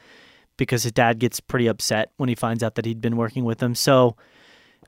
because 0.57 0.83
his 0.83 0.93
dad 0.93 1.19
gets 1.19 1.39
pretty 1.41 1.67
upset 1.67 2.11
when 2.17 2.29
he 2.31 2.35
finds 2.35 2.63
out 2.63 2.75
that 2.75 2.87
he'd 2.87 3.01
been 3.03 3.17
working 3.19 3.45
with 3.45 3.63
him 3.63 3.75
so 3.75 4.17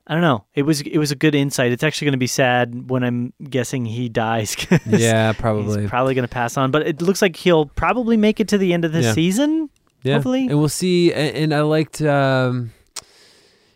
I 0.05 0.13
don't 0.13 0.21
know. 0.21 0.43
It 0.53 0.63
was 0.63 0.81
it 0.81 0.97
was 0.97 1.11
a 1.11 1.15
good 1.15 1.33
insight. 1.33 1.71
It's 1.71 1.83
actually 1.83 2.05
going 2.07 2.13
to 2.13 2.17
be 2.17 2.27
sad 2.27 2.89
when 2.89 3.03
I'm 3.03 3.31
guessing 3.49 3.85
he 3.85 4.09
dies. 4.09 4.55
'cause 4.55 4.79
yeah, 4.85 5.31
probably. 5.33 5.81
He's 5.81 5.89
probably 5.89 6.13
going 6.13 6.27
to 6.27 6.33
pass 6.33 6.57
on, 6.57 6.71
but 6.71 6.85
it 6.85 7.01
looks 7.01 7.21
like 7.21 7.35
he'll 7.37 7.67
probably 7.67 8.17
make 8.17 8.39
it 8.41 8.49
to 8.49 8.57
the 8.57 8.73
end 8.73 8.83
of 8.85 8.91
the 8.91 9.01
Yeah. 9.01 9.13
season. 9.13 9.69
Yeah, 10.03 10.15
hopefully. 10.15 10.47
and 10.47 10.59
we'll 10.59 10.67
see. 10.67 11.13
And, 11.13 11.35
and 11.37 11.53
I 11.53 11.61
liked, 11.61 12.01
um, 12.01 12.71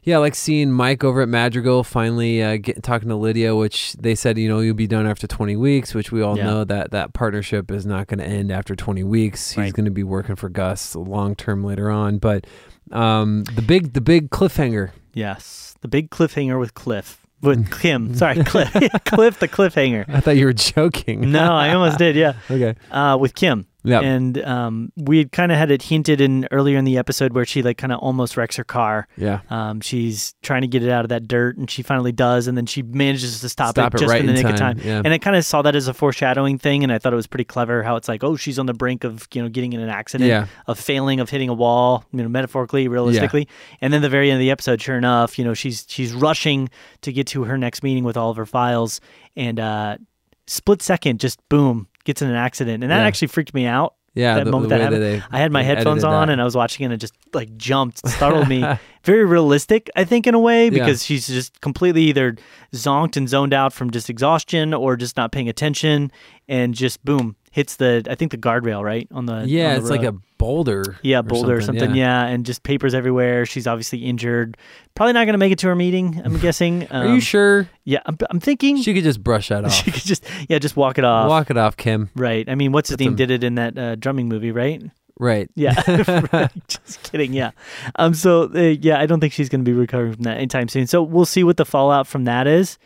yeah, 0.04 0.16
I 0.16 0.20
like 0.20 0.36
seeing 0.36 0.70
Mike 0.72 1.06
over 1.06 1.22
at 1.22 1.30
Madrigal 1.30 1.86
finally 1.86 2.44
uh, 2.44 2.58
get, 2.58 2.84
talking 2.84 3.08
to 3.08 3.16
Lydia, 3.16 3.56
which 3.56 3.94
they 3.94 4.14
said, 4.16 4.38
you 4.38 4.50
know, 4.50 4.60
you'll 4.60 4.74
be 4.76 4.88
done 4.88 5.08
after 5.08 5.26
20 5.28 5.56
weeks, 5.56 5.94
which 5.96 6.12
we 6.12 6.22
all 6.22 6.38
Yeah. 6.38 6.44
know 6.46 6.64
that 6.66 6.92
that 6.92 7.14
partnership 7.14 7.72
is 7.72 7.86
not 7.86 8.08
going 8.08 8.20
to 8.20 8.26
end 8.26 8.52
after 8.52 8.76
20 8.76 9.06
weeks. 9.06 9.52
He's 9.52 9.58
Right. 9.58 9.74
going 9.74 9.86
to 9.86 9.92
be 9.92 10.04
working 10.04 10.36
for 10.36 10.50
Gus 10.50 10.96
long 10.98 11.34
term 11.36 11.64
later 11.64 11.90
on. 11.90 12.18
But 12.18 12.46
um, 12.92 13.46
the 13.56 13.62
big, 13.62 13.94
the 13.94 14.02
big 14.02 14.30
cliffhanger. 14.30 14.92
Yes, 15.18 15.76
the 15.82 15.88
big 15.88 16.12
cliffhanger 16.12 16.60
with 16.60 16.76
Cliff. 16.76 17.20
With 17.42 17.72
Kim, 17.82 18.14
sorry, 18.14 18.44
Cliff, 18.44 18.72
Cliff, 19.06 19.40
the 19.40 19.48
cliffhanger. 19.48 20.06
I 20.08 20.20
thought 20.20 20.38
you 20.38 20.46
were 20.46 20.54
joking. 20.54 21.32
No, 21.32 21.54
I 21.54 21.74
almost 21.74 21.98
did. 21.98 22.16
Yeah, 22.16 22.34
okay. 22.52 22.76
uh, 22.92 23.18
with 23.20 23.34
Kim, 23.34 23.66
Yeah. 23.88 24.02
and 24.02 24.38
um, 24.44 24.92
we 24.98 25.18
had 25.20 25.32
kind 25.32 25.52
of 25.52 25.58
had 25.58 25.72
it 25.72 25.82
hinted 25.82 26.20
in 26.22 26.48
earlier 26.52 26.78
in 26.78 26.86
the 26.86 26.98
episode 26.98 27.34
where 27.34 27.46
she 27.46 27.62
like 27.64 27.78
kind 27.78 27.94
of 27.94 28.00
almost 28.00 28.36
wrecks 28.38 28.56
her 28.58 28.64
car. 28.64 29.08
yeah. 29.18 29.40
Um, 29.50 29.82
she's 29.82 30.36
trying 30.44 30.62
to 30.62 30.68
get 30.68 30.84
it 30.84 30.90
out 30.90 31.06
of 31.06 31.10
that 31.10 31.28
dirt, 31.28 31.58
and 31.58 31.70
she 31.70 31.82
finally 31.84 32.12
does, 32.12 32.48
and 32.48 32.58
then 32.58 32.66
she 32.66 32.82
manages 32.84 33.40
to 33.42 33.50
stop, 33.50 33.72
Stop 33.72 33.94
it 33.94 33.98
it 33.98 34.00
just 34.02 34.12
right 34.12 34.20
in 34.22 34.28
the 34.28 34.34
nick 34.34 34.46
of 34.46 34.56
time, 34.58 34.78
time. 34.78 34.86
yeah. 34.88 35.02
And 35.04 35.14
I 35.14 35.18
kind 35.18 35.36
of 35.36 35.46
saw 35.46 35.62
that 35.62 35.76
as 35.76 35.88
a 35.88 35.94
foreshadowing 35.94 36.58
thing, 36.58 36.84
and 36.84 36.92
I 36.92 37.00
thought 37.00 37.14
it 37.14 37.16
was 37.18 37.28
pretty 37.28 37.46
clever 37.46 37.84
how 37.84 37.96
it's 37.96 38.08
like, 38.08 38.24
oh, 38.24 38.36
she's 38.36 38.60
on 38.60 38.66
the 38.66 38.74
brink 38.74 39.04
of 39.04 39.28
you 39.34 39.42
know 39.42 39.50
getting 39.50 39.74
in 39.74 39.80
an 39.80 39.90
accident, 39.90 40.28
Yeah. 40.28 40.48
of 40.68 40.78
failing, 40.78 41.20
of 41.20 41.30
hitting 41.30 41.50
a 41.50 41.54
wall, 41.54 42.04
you 42.12 42.22
know, 42.22 42.30
metaphorically, 42.30 42.88
realistically. 42.88 43.48
And 43.82 43.94
then 43.94 44.02
the 44.02 44.10
very 44.10 44.30
end 44.32 44.38
of 44.38 44.42
the 44.42 44.52
episode, 44.52 44.82
sure 44.82 44.98
enough, 44.98 45.40
you 45.40 45.46
know, 45.46 45.54
she's 45.54 45.86
she's 45.88 46.14
rushing 46.14 46.70
to 47.02 47.14
get 47.14 47.28
to 47.28 47.44
her 47.46 47.58
next 47.58 47.84
meeting 47.84 48.04
with 48.04 48.18
all 48.18 48.30
of 48.32 48.38
her 48.38 48.46
files, 48.46 49.00
and 49.36 49.60
uh, 49.60 49.98
split 50.46 50.82
second, 50.82 51.20
just 51.20 51.40
boom, 51.50 51.88
gets 52.08 52.22
in 52.24 52.30
an 52.30 52.36
accident, 52.36 52.84
and 52.84 52.92
that 52.92 52.98
Yeah. 52.98 53.06
actually 53.06 53.28
freaked 53.28 53.54
me 53.54 53.66
out. 53.68 53.94
Yeah. 54.16 54.34
that 54.38 54.46
the, 54.46 54.52
moment 54.52 54.70
the 54.70 54.78
that 54.78 54.82
happened. 54.82 55.04
they- 55.04 55.22
I 55.30 55.38
had 55.38 55.52
my 55.52 55.62
headphones 55.62 56.04
on 56.04 56.26
that. 56.28 56.32
and 56.34 56.42
I 56.42 56.44
was 56.44 56.56
watching 56.56 56.82
it 56.84 56.86
and 56.86 56.94
it 56.96 56.98
just 56.98 57.14
like 57.36 57.56
jumped, 57.56 58.00
startled 58.10 58.48
me. 58.48 58.66
Very 59.04 59.24
realistic, 59.26 59.92
I 59.96 60.06
think, 60.06 60.26
in 60.26 60.34
a 60.34 60.40
way, 60.40 60.72
because 60.72 61.06
she's 61.06 61.28
just 61.28 61.62
completely 61.62 62.02
either 62.06 62.36
zonked 62.74 63.16
and 63.16 63.30
zoned 63.30 63.54
out 63.54 63.74
from 63.74 63.92
just 63.92 64.10
exhaustion 64.10 64.74
or 64.74 64.96
just 64.98 65.18
not 65.18 65.32
paying 65.32 65.48
attention 65.48 66.12
and 66.50 66.74
just 66.74 67.06
boom, 67.06 67.36
hits 67.52 67.78
the 67.78 68.04
I 68.10 68.16
think 68.16 68.32
the 68.32 68.38
guardrail, 68.38 68.84
right? 68.84 69.08
On 69.12 69.26
the 69.26 69.44
yeah, 69.48 69.70
on 69.70 69.74
the 69.76 69.80
it's 69.82 69.90
like 69.90 70.04
a 70.04 70.14
boulder. 70.38 70.98
yeah, 71.02 71.22
boulder 71.24 71.56
or 71.58 71.62
something. 71.62 71.96
Yeah. 71.96 72.26
and 72.26 72.46
just 72.46 72.62
papers 72.64 72.94
everywhere. 72.94 73.46
She's 73.46 73.66
obviously 73.68 74.00
injured. 74.06 74.56
Probably 74.96 75.14
not 75.14 75.26
going 75.26 75.34
to 75.34 75.38
make 75.40 75.52
it 75.52 75.60
to 75.60 75.68
her 75.68 75.76
meeting. 75.76 76.22
I'm 76.24 76.38
guessing. 76.40 76.88
Are 76.92 77.06
you 77.06 77.12
Um, 77.14 77.20
sure? 77.20 77.70
Yeah, 77.86 78.00
I'm, 78.06 78.18
I'm 78.30 78.40
thinking 78.40 78.82
She 78.82 78.94
could 78.94 79.04
just 79.04 79.24
brush 79.24 79.50
that 79.50 79.66
off. 79.66 79.74
she 79.74 79.92
could 79.92 80.04
just 80.04 80.24
yeah 80.50 80.60
just 80.60 80.76
walk 80.76 80.98
it 80.98 81.04
off. 81.06 81.30
Walk 81.30 81.50
it 81.50 81.58
off, 81.58 81.78
Kim. 81.78 82.10
Right. 82.16 82.48
I 82.50 82.56
mean, 82.56 82.72
what's 82.72 82.90
his 82.90 83.00
name 83.00 83.16
did 83.16 83.32
it 83.32 83.44
in 83.44 83.56
that 83.56 83.78
uh, 83.78 83.96
drumming 83.96 84.28
movie, 84.30 84.52
right? 84.52 84.84
Right. 85.20 85.50
Yeah, 85.56 85.74
Right. 86.32 86.52
just 86.68 87.02
kidding. 87.12 87.34
Yeah, 87.34 87.50
um, 87.96 88.14
so 88.14 88.52
uh, 88.54 88.60
yeah, 88.60 89.00
I 89.00 89.08
don't 89.08 89.20
think 89.20 89.34
she's 89.34 89.50
going 89.50 89.66
to 89.66 89.72
be 89.72 89.74
recovering 89.76 90.14
from 90.14 90.22
that 90.24 90.38
anytime 90.38 90.68
soon. 90.68 90.86
So 90.86 91.02
we'll 91.02 91.26
see 91.26 91.44
what 91.44 91.58
the 91.58 91.66
fallout 91.66 92.06
from 92.06 92.26
that 92.26 92.46
is. 92.46 92.78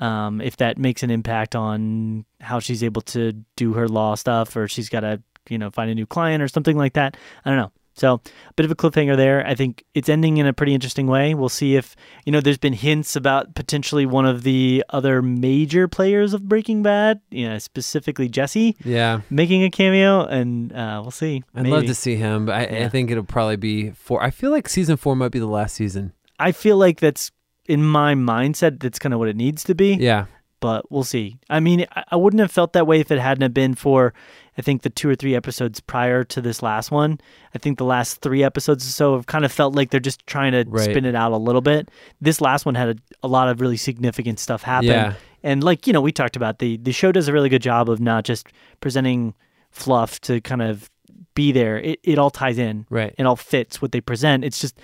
Um, 0.00 0.40
if 0.40 0.56
that 0.56 0.76
makes 0.78 1.02
an 1.02 1.10
impact 1.10 1.54
on 1.54 2.24
how 2.40 2.58
she's 2.60 2.82
able 2.82 3.02
to 3.02 3.32
do 3.56 3.74
her 3.74 3.88
law 3.88 4.14
stuff, 4.16 4.56
or 4.56 4.66
she's 4.68 4.88
got 4.88 5.00
to 5.00 5.22
you 5.48 5.58
know 5.58 5.70
find 5.70 5.90
a 5.90 5.94
new 5.94 6.06
client 6.06 6.42
or 6.42 6.48
something 6.48 6.76
like 6.76 6.94
that. 6.94 7.16
I 7.44 7.50
don't 7.50 7.58
know. 7.58 7.72
So 7.96 8.14
a 8.14 8.52
bit 8.56 8.66
of 8.66 8.72
a 8.72 8.74
cliffhanger 8.74 9.16
there. 9.16 9.46
I 9.46 9.54
think 9.54 9.84
it's 9.94 10.08
ending 10.08 10.38
in 10.38 10.46
a 10.48 10.52
pretty 10.52 10.74
interesting 10.74 11.06
way. 11.06 11.32
We'll 11.34 11.48
see 11.48 11.76
if 11.76 11.94
you 12.24 12.32
know. 12.32 12.40
There's 12.40 12.58
been 12.58 12.72
hints 12.72 13.14
about 13.14 13.54
potentially 13.54 14.04
one 14.04 14.26
of 14.26 14.42
the 14.42 14.82
other 14.88 15.22
major 15.22 15.86
players 15.86 16.34
of 16.34 16.48
Breaking 16.48 16.82
Bad, 16.82 17.20
you 17.30 17.48
know, 17.48 17.58
specifically 17.58 18.28
Jesse 18.28 18.76
Yeah. 18.84 19.20
making 19.30 19.62
a 19.62 19.70
cameo, 19.70 20.24
and 20.24 20.72
uh, 20.72 20.98
we'll 21.02 21.12
see. 21.12 21.44
I'd 21.54 21.62
Maybe. 21.62 21.70
love 21.70 21.84
to 21.86 21.94
see 21.94 22.16
him, 22.16 22.46
but 22.46 22.56
I, 22.56 22.84
I 22.86 22.88
think 22.88 23.12
it'll 23.12 23.22
probably 23.22 23.56
be 23.58 23.90
four. 23.90 24.20
I 24.20 24.30
feel 24.30 24.50
like 24.50 24.68
season 24.68 24.96
four 24.96 25.14
might 25.14 25.30
be 25.30 25.38
the 25.38 25.46
last 25.46 25.76
season. 25.76 26.14
I 26.40 26.50
feel 26.50 26.76
like 26.76 26.98
that's 26.98 27.30
in 27.66 27.82
my 27.84 28.14
mindset. 28.14 28.80
That's 28.80 28.98
kind 28.98 29.12
of 29.12 29.18
what 29.18 29.28
it 29.28 29.36
needs 29.36 29.64
to 29.64 29.74
be. 29.74 29.94
Yeah. 29.94 30.26
But 30.60 30.90
we'll 30.90 31.04
see. 31.04 31.38
I 31.50 31.60
mean, 31.60 31.84
I, 32.10 32.16
wouldn't 32.16 32.40
have 32.40 32.50
felt 32.50 32.72
that 32.72 32.86
way 32.86 32.98
if 32.98 33.10
it 33.10 33.18
hadn't 33.18 33.42
have 33.42 33.52
been 33.52 33.74
for, 33.74 34.14
I 34.56 34.62
think 34.62 34.80
the 34.80 34.88
two 34.88 35.10
or 35.10 35.14
three 35.14 35.34
episodes 35.34 35.78
prior 35.80 36.24
to 36.24 36.40
this 36.40 36.62
last 36.62 36.90
one. 36.90 37.20
I 37.54 37.58
think 37.58 37.76
the 37.76 37.84
last 37.84 38.22
three 38.22 38.42
episodes 38.42 38.86
or 38.86 38.90
so 38.90 39.14
have 39.16 39.26
kind 39.26 39.44
of 39.44 39.52
felt 39.52 39.74
like 39.74 39.90
they're 39.90 40.00
just 40.00 40.26
trying 40.26 40.52
to 40.52 40.64
Right. 40.66 40.84
spin 40.84 41.04
it 41.04 41.14
out 41.14 41.32
a 41.32 41.36
little 41.36 41.60
bit. 41.60 41.90
This 42.22 42.40
last 42.40 42.64
one 42.64 42.76
had 42.76 42.88
a, 42.88 42.96
a 43.24 43.28
lot 43.28 43.50
of 43.50 43.60
really 43.60 43.76
significant 43.76 44.38
stuff 44.38 44.62
happen. 44.62 44.88
Yeah. 44.88 45.14
And 45.42 45.62
like 45.62 45.86
you 45.86 45.92
know, 45.92 46.00
we 46.00 46.12
talked 46.12 46.36
about 46.36 46.60
the 46.60 46.78
the 46.78 46.92
show 46.92 47.12
does 47.12 47.28
a 47.28 47.32
really 47.34 47.50
good 47.50 47.60
job 47.60 47.90
of 47.90 48.00
not 48.00 48.24
just 48.24 48.46
presenting 48.80 49.34
fluff 49.70 50.18
to 50.22 50.40
kind 50.40 50.62
of 50.62 50.88
be 51.34 51.52
there. 51.52 51.76
It 51.78 52.00
it 52.02 52.18
all 52.18 52.30
ties 52.30 52.56
in 52.56 52.86
Right. 52.88 53.14
it 53.18 53.26
all 53.26 53.36
fits 53.36 53.82
what 53.82 53.92
they 53.92 54.00
present. 54.00 54.44
It's 54.44 54.58
just 54.60 54.78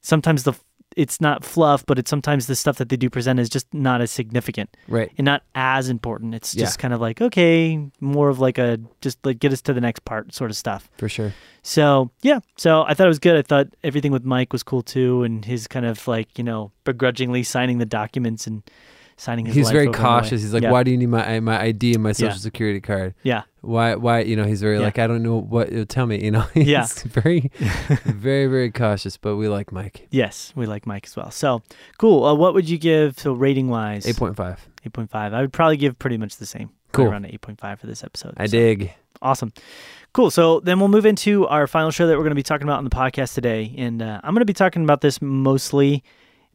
sometimes 0.00 0.44
the 0.44 0.54
it's 0.98 1.20
not 1.20 1.44
fluff, 1.44 1.86
but 1.86 1.96
it's 1.98 2.10
sometimes 2.10 2.48
the 2.48 2.56
stuff 2.56 2.76
that 2.78 2.88
they 2.88 2.96
do 2.96 3.08
present 3.08 3.38
is 3.38 3.48
just 3.48 3.72
not 3.72 4.00
as 4.00 4.10
significant 4.10 4.68
Right. 4.88 5.10
and 5.16 5.24
not 5.24 5.42
as 5.54 5.88
important. 5.88 6.34
It's 6.34 6.54
Yeah. 6.54 6.64
just 6.64 6.78
kind 6.80 6.92
of 6.92 7.00
like 7.00 7.22
okay, 7.22 7.78
more 8.00 8.28
of 8.28 8.40
like 8.40 8.58
a 8.58 8.78
just 9.00 9.24
like 9.24 9.38
get 9.38 9.52
us 9.52 9.62
to 9.62 9.72
the 9.72 9.80
next 9.80 10.04
part 10.04 10.34
sort 10.34 10.50
of 10.50 10.56
stuff. 10.56 10.90
For 10.98 11.08
sure. 11.08 11.32
So 11.62 12.10
yeah, 12.22 12.40
so 12.56 12.82
I 12.82 12.94
thought 12.94 13.06
it 13.06 13.14
was 13.16 13.20
good. 13.20 13.36
I 13.36 13.42
thought 13.42 13.68
everything 13.84 14.10
with 14.12 14.24
Mike 14.24 14.52
was 14.52 14.62
cool 14.62 14.82
too, 14.82 15.22
and 15.22 15.44
his 15.44 15.68
kind 15.68 15.86
of 15.86 16.06
like 16.08 16.36
you 16.36 16.44
know 16.44 16.72
begrudgingly 16.84 17.42
signing 17.44 17.78
the 17.78 17.86
documents 17.86 18.46
and 18.48 18.62
signing 19.16 19.46
his. 19.46 19.54
He's 19.54 19.70
very 19.70 19.86
over 19.88 19.96
and 19.96 19.96
away. 19.96 20.04
cautious. 20.20 20.42
He's 20.42 20.52
like, 20.54 20.62
yeah. 20.64 20.70
"Why 20.72 20.82
do 20.82 20.90
you 20.90 20.96
need 20.96 21.06
my 21.10 21.38
my 21.40 21.60
ID 21.60 21.94
and 21.94 22.02
my 22.02 22.12
social 22.12 22.28
Yeah. 22.34 22.38
security 22.38 22.80
card? 22.80 23.14
Yeah, 23.22 23.42
Why? 23.68 23.94
Why? 23.94 24.20
You 24.20 24.34
know, 24.36 24.44
he's 24.44 24.60
very 24.60 24.78
Yeah. 24.78 24.84
like, 24.84 24.98
I 24.98 25.06
don't 25.06 25.22
know 25.22 25.38
what. 25.40 25.68
Tell 25.88 26.06
me. 26.06 26.22
You 26.24 26.30
know, 26.30 26.40
he's 26.54 26.66
Yeah. 26.66 26.86
very, 27.06 27.50
very, 28.04 28.46
very 28.46 28.70
cautious. 28.70 29.16
But 29.16 29.36
we 29.36 29.48
like 29.48 29.70
Mike. 29.72 30.08
yes, 30.10 30.52
we 30.56 30.66
like 30.66 30.86
Mike 30.86 31.06
as 31.06 31.16
well. 31.16 31.30
So 31.30 31.62
cool. 31.98 32.24
Uh, 32.24 32.34
what 32.34 32.54
would 32.54 32.68
you 32.68 32.78
give 32.78 33.18
so 33.18 33.32
rating 33.32 33.68
wise? 33.68 34.06
Eight 34.06 34.16
point 34.16 34.36
five. 34.36 34.66
8.5. 34.88 35.34
I 35.34 35.40
would 35.42 35.52
probably 35.52 35.76
give 35.76 35.98
pretty 35.98 36.16
much 36.16 36.36
the 36.38 36.46
same. 36.46 36.68
Right 36.68 36.92
Cool. 36.92 37.06
Around 37.10 37.26
8.5 37.26 37.78
for 37.80 37.86
this 37.86 38.02
episode. 38.02 38.32
I 38.38 38.46
So, 38.46 38.52
dig. 38.52 38.92
Awesome. 39.20 39.52
Cool. 40.14 40.30
So 40.30 40.60
then 40.60 40.78
we'll 40.78 40.88
move 40.88 41.04
into 41.04 41.46
our 41.48 41.66
final 41.66 41.90
show 41.90 42.06
that 42.06 42.12
we're 42.16 42.22
going 42.22 42.30
to 42.30 42.36
be 42.36 42.42
talking 42.44 42.66
about 42.66 42.78
on 42.78 42.84
the 42.84 42.90
podcast 42.90 43.34
today. 43.34 43.74
And 43.76 44.00
uh, 44.00 44.20
I'm 44.24 44.32
going 44.32 44.40
to 44.40 44.46
be 44.46 44.54
talking 44.54 44.84
about 44.84 45.02
this 45.02 45.20
mostly. 45.20 46.02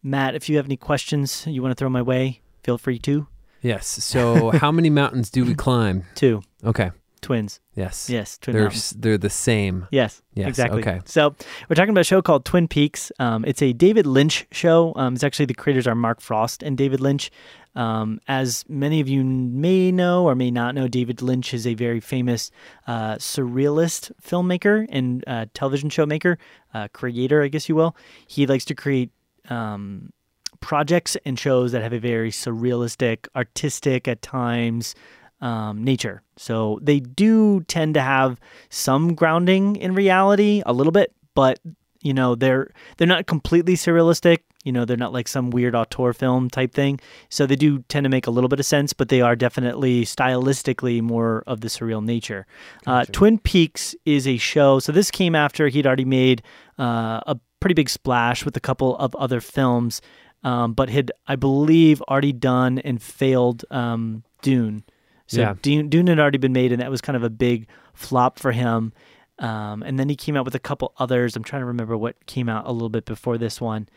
Matt, 0.02 0.34
if 0.36 0.50
you 0.50 0.56
have 0.58 0.66
any 0.66 0.78
questions 0.78 1.46
you 1.46 1.62
want 1.62 1.72
to 1.72 1.76
throw 1.76 1.90
my 1.90 2.02
way, 2.02 2.42
feel 2.64 2.78
free 2.80 2.98
to. 3.00 3.28
Yes. 3.62 3.86
So, 3.88 4.52
how 4.52 4.72
many 4.72 4.90
mountains 4.90 5.30
do 5.30 5.46
we 5.46 5.54
climb? 5.66 6.04
Two. 6.16 6.42
Okay. 6.66 6.92
Twins. 7.24 7.60
Yes. 7.76 8.10
Yes. 8.10 8.38
Twin 8.38 8.54
They're 8.54 8.64
mountains. 8.66 8.92
they're 8.92 9.18
the 9.18 9.30
same. 9.32 9.88
Yes, 9.92 10.22
Yes, 10.36 10.50
exactly. 10.50 10.82
okay. 10.82 11.00
So 11.06 11.36
we're 11.70 11.76
talking 11.76 11.90
about 11.90 12.02
a 12.02 12.04
show 12.06 12.22
called 12.22 12.46
Twin 12.46 12.68
Peaks. 12.68 13.12
Um, 13.18 13.44
it's 13.48 13.62
a 13.62 13.74
David 13.74 14.06
Lynch 14.06 14.46
show. 14.52 14.94
Um, 14.96 15.16
it's 15.16 15.24
actually 15.24 15.46
the 15.48 15.54
creators 15.56 15.88
are 15.88 15.96
Mark 15.96 16.22
Frost 16.22 16.62
and 16.62 16.78
David 16.78 17.00
Lynch. 17.00 17.32
Um, 17.76 18.20
as 18.28 18.64
many 18.70 19.00
of 19.00 19.08
you 19.08 19.24
may 19.24 19.92
know 19.92 20.26
or 20.26 20.36
may 20.36 20.52
not 20.52 20.76
know, 20.76 20.88
David 20.88 21.24
Lynch 21.24 21.56
is 21.56 21.66
a 21.66 21.74
very 21.74 22.00
famous 22.00 22.52
uh, 22.86 23.16
surrealist 23.16 24.12
filmmaker 24.22 24.86
and 24.90 25.24
uh, 25.26 25.48
television 25.56 25.90
show 25.90 26.06
maker, 26.06 26.38
uh, 26.76 26.88
creator, 26.94 27.42
I 27.42 27.48
guess 27.48 27.68
you 27.68 27.74
will. 27.76 27.96
He 28.28 28.46
likes 28.46 28.66
to 28.66 28.76
create 28.76 29.10
um, 29.50 30.12
projects 30.60 31.18
and 31.26 31.38
shows 31.40 31.72
that 31.72 31.82
have 31.82 31.94
a 31.94 32.00
very 32.00 32.30
surrealistic, 32.30 33.28
artistic 33.36 34.08
at 34.08 34.22
times 34.22 34.94
um, 35.44 35.84
nature. 35.84 36.24
So 36.38 36.80
they 36.82 37.02
do 37.02 37.62
tend 37.68 37.94
to 37.96 38.02
have 38.02 38.40
some 38.70 39.14
grounding 39.14 39.76
in 39.76 39.94
reality, 39.94 40.64
a 40.66 40.74
little 40.74 40.94
bit, 40.94 41.14
but 41.36 41.60
you 42.02 42.14
know 42.14 42.34
they're 42.36 42.72
they're 42.98 43.08
not 43.08 43.28
completely 43.28 43.76
surrealistic. 43.76 44.40
You 44.64 44.72
know 44.72 44.86
they're 44.86 44.96
not 44.96 45.12
like 45.12 45.28
some 45.28 45.50
weird 45.50 45.76
auteur 45.76 46.14
film 46.14 46.50
type 46.50 46.74
thing. 46.74 47.00
So 47.30 47.46
they 47.46 47.58
do 47.58 47.80
tend 47.90 48.06
to 48.06 48.10
make 48.10 48.26
a 48.26 48.32
little 48.32 48.48
bit 48.48 48.62
of 48.62 48.66
sense, 48.66 48.94
but 48.94 49.10
they 49.10 49.20
are 49.20 49.36
definitely 49.36 50.06
stylistically 50.06 51.02
more 51.02 51.44
of 51.46 51.60
the 51.60 51.68
surreal 51.68 52.04
nature. 52.04 52.48
Uh, 52.88 53.04
Twin 53.12 53.38
Peaks 53.38 53.96
is 54.06 54.26
a 54.26 54.38
show. 54.38 54.80
So 54.80 54.94
this 54.94 55.12
came 55.12 55.36
after 55.36 55.68
he'd 55.68 55.86
already 55.86 56.06
made 56.06 56.42
uh, 56.80 57.20
a 57.28 57.38
pretty 57.60 57.74
big 57.74 57.90
splash 57.90 58.46
with 58.46 58.56
a 58.56 58.62
couple 58.62 58.96
of 58.98 59.14
other 59.16 59.42
films, 59.42 60.02
um, 60.46 60.72
but 60.74 60.90
had 60.90 61.12
I 61.28 61.36
believe 61.36 62.02
already 62.04 62.34
done 62.34 62.80
and 62.80 63.02
failed 63.02 63.66
um, 63.70 64.24
Dune. 64.42 64.84
So 65.28 65.42
Yeah. 65.42 65.56
Dune, 65.62 65.90
Dune 65.90 66.08
had 66.08 66.20
already 66.20 66.38
been 66.38 66.54
made, 66.54 66.72
and 66.72 66.82
that 66.82 66.92
was 66.92 67.02
kind 67.02 67.16
of 67.16 67.24
a 67.24 67.30
big 67.30 67.68
flop 67.94 68.40
for 68.40 68.52
him. 68.52 68.94
Um, 69.40 69.82
and 69.84 70.00
then 70.00 70.10
he 70.10 70.16
came 70.16 70.36
out 70.38 70.46
with 70.46 70.56
a 70.56 70.60
couple 70.60 70.94
others. 70.98 71.36
I'm 71.36 71.44
trying 71.44 71.62
to 71.62 71.66
remember 71.66 71.98
what 71.98 72.26
came 72.28 72.50
out 72.50 72.68
a 72.68 72.72
little 72.72 72.90
bit 72.90 73.06
before 73.06 73.38
this 73.38 73.60
one. 73.60 73.88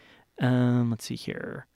Um, 0.41 0.91
let's 0.91 1.05
see 1.05 1.17
here. 1.17 1.67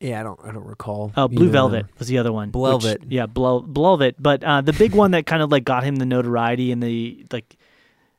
Yeah, 0.00 0.20
I 0.20 0.22
don't 0.22 0.38
I 0.44 0.52
don't 0.52 0.64
recall. 0.64 1.12
Oh, 1.16 1.26
Blue 1.26 1.50
Velvet 1.50 1.86
was 1.98 2.06
the 2.06 2.18
other 2.18 2.32
one. 2.32 2.52
Blelvet. 2.52 3.06
yeah, 3.08 3.26
Blel- 3.26 3.64
Blelvet. 3.64 4.14
But 4.20 4.44
uh, 4.44 4.60
the 4.60 4.72
big 4.72 4.94
one 4.94 5.10
that 5.10 5.26
kind 5.26 5.42
of 5.42 5.50
like 5.50 5.64
got 5.64 5.82
him 5.82 5.96
the 5.96 6.06
notoriety 6.06 6.70
in 6.70 6.78
the 6.78 7.24
like 7.32 7.56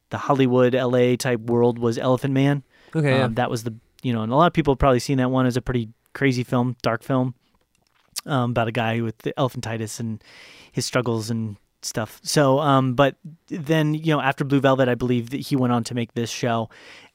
the 0.10 0.18
Hollywood 0.18 0.74
LA 0.74 1.16
type 1.16 1.40
world 1.42 1.80
was 1.80 1.98
Elephant 1.98 2.34
Man. 2.34 2.64
Okay. 2.94 3.16
yeah. 3.18 3.24
Um, 3.26 3.36
that 3.36 3.50
was 3.50 3.64
the 3.64 3.74
you 4.04 4.12
know, 4.12 4.24
and 4.24 4.32
a 4.32 4.36
lot 4.36 4.48
of 4.48 4.54
people 4.54 4.74
have 4.74 4.80
probably 4.80 5.00
seen 5.00 5.20
that 5.20 5.32
one 5.32 5.46
as 5.46 5.56
a 5.56 5.62
pretty 5.62 5.90
crazy 6.14 6.44
film, 6.44 6.76
dark 6.82 7.02
film, 7.02 7.34
um, 8.26 8.52
about 8.52 8.68
a 8.68 8.72
guy 8.72 9.02
with 9.02 9.18
the 9.20 9.34
elephantitis 9.38 10.00
and 10.00 10.24
his 10.72 10.86
struggles 10.86 11.30
and 11.30 11.58
stuff. 11.82 12.20
So, 12.24 12.60
um, 12.60 12.94
but 12.94 13.16
then 13.48 13.94
you 13.94 14.14
know, 14.14 14.22
after 14.22 14.44
Blue 14.44 14.60
Velvet, 14.60 14.90
I 14.90 14.96
believe 14.96 15.30
that 15.32 15.38
he 15.38 15.56
went 15.56 15.74
on 15.74 15.84
to 15.86 15.96
make 15.96 16.14
this 16.14 16.30
show, 16.30 16.70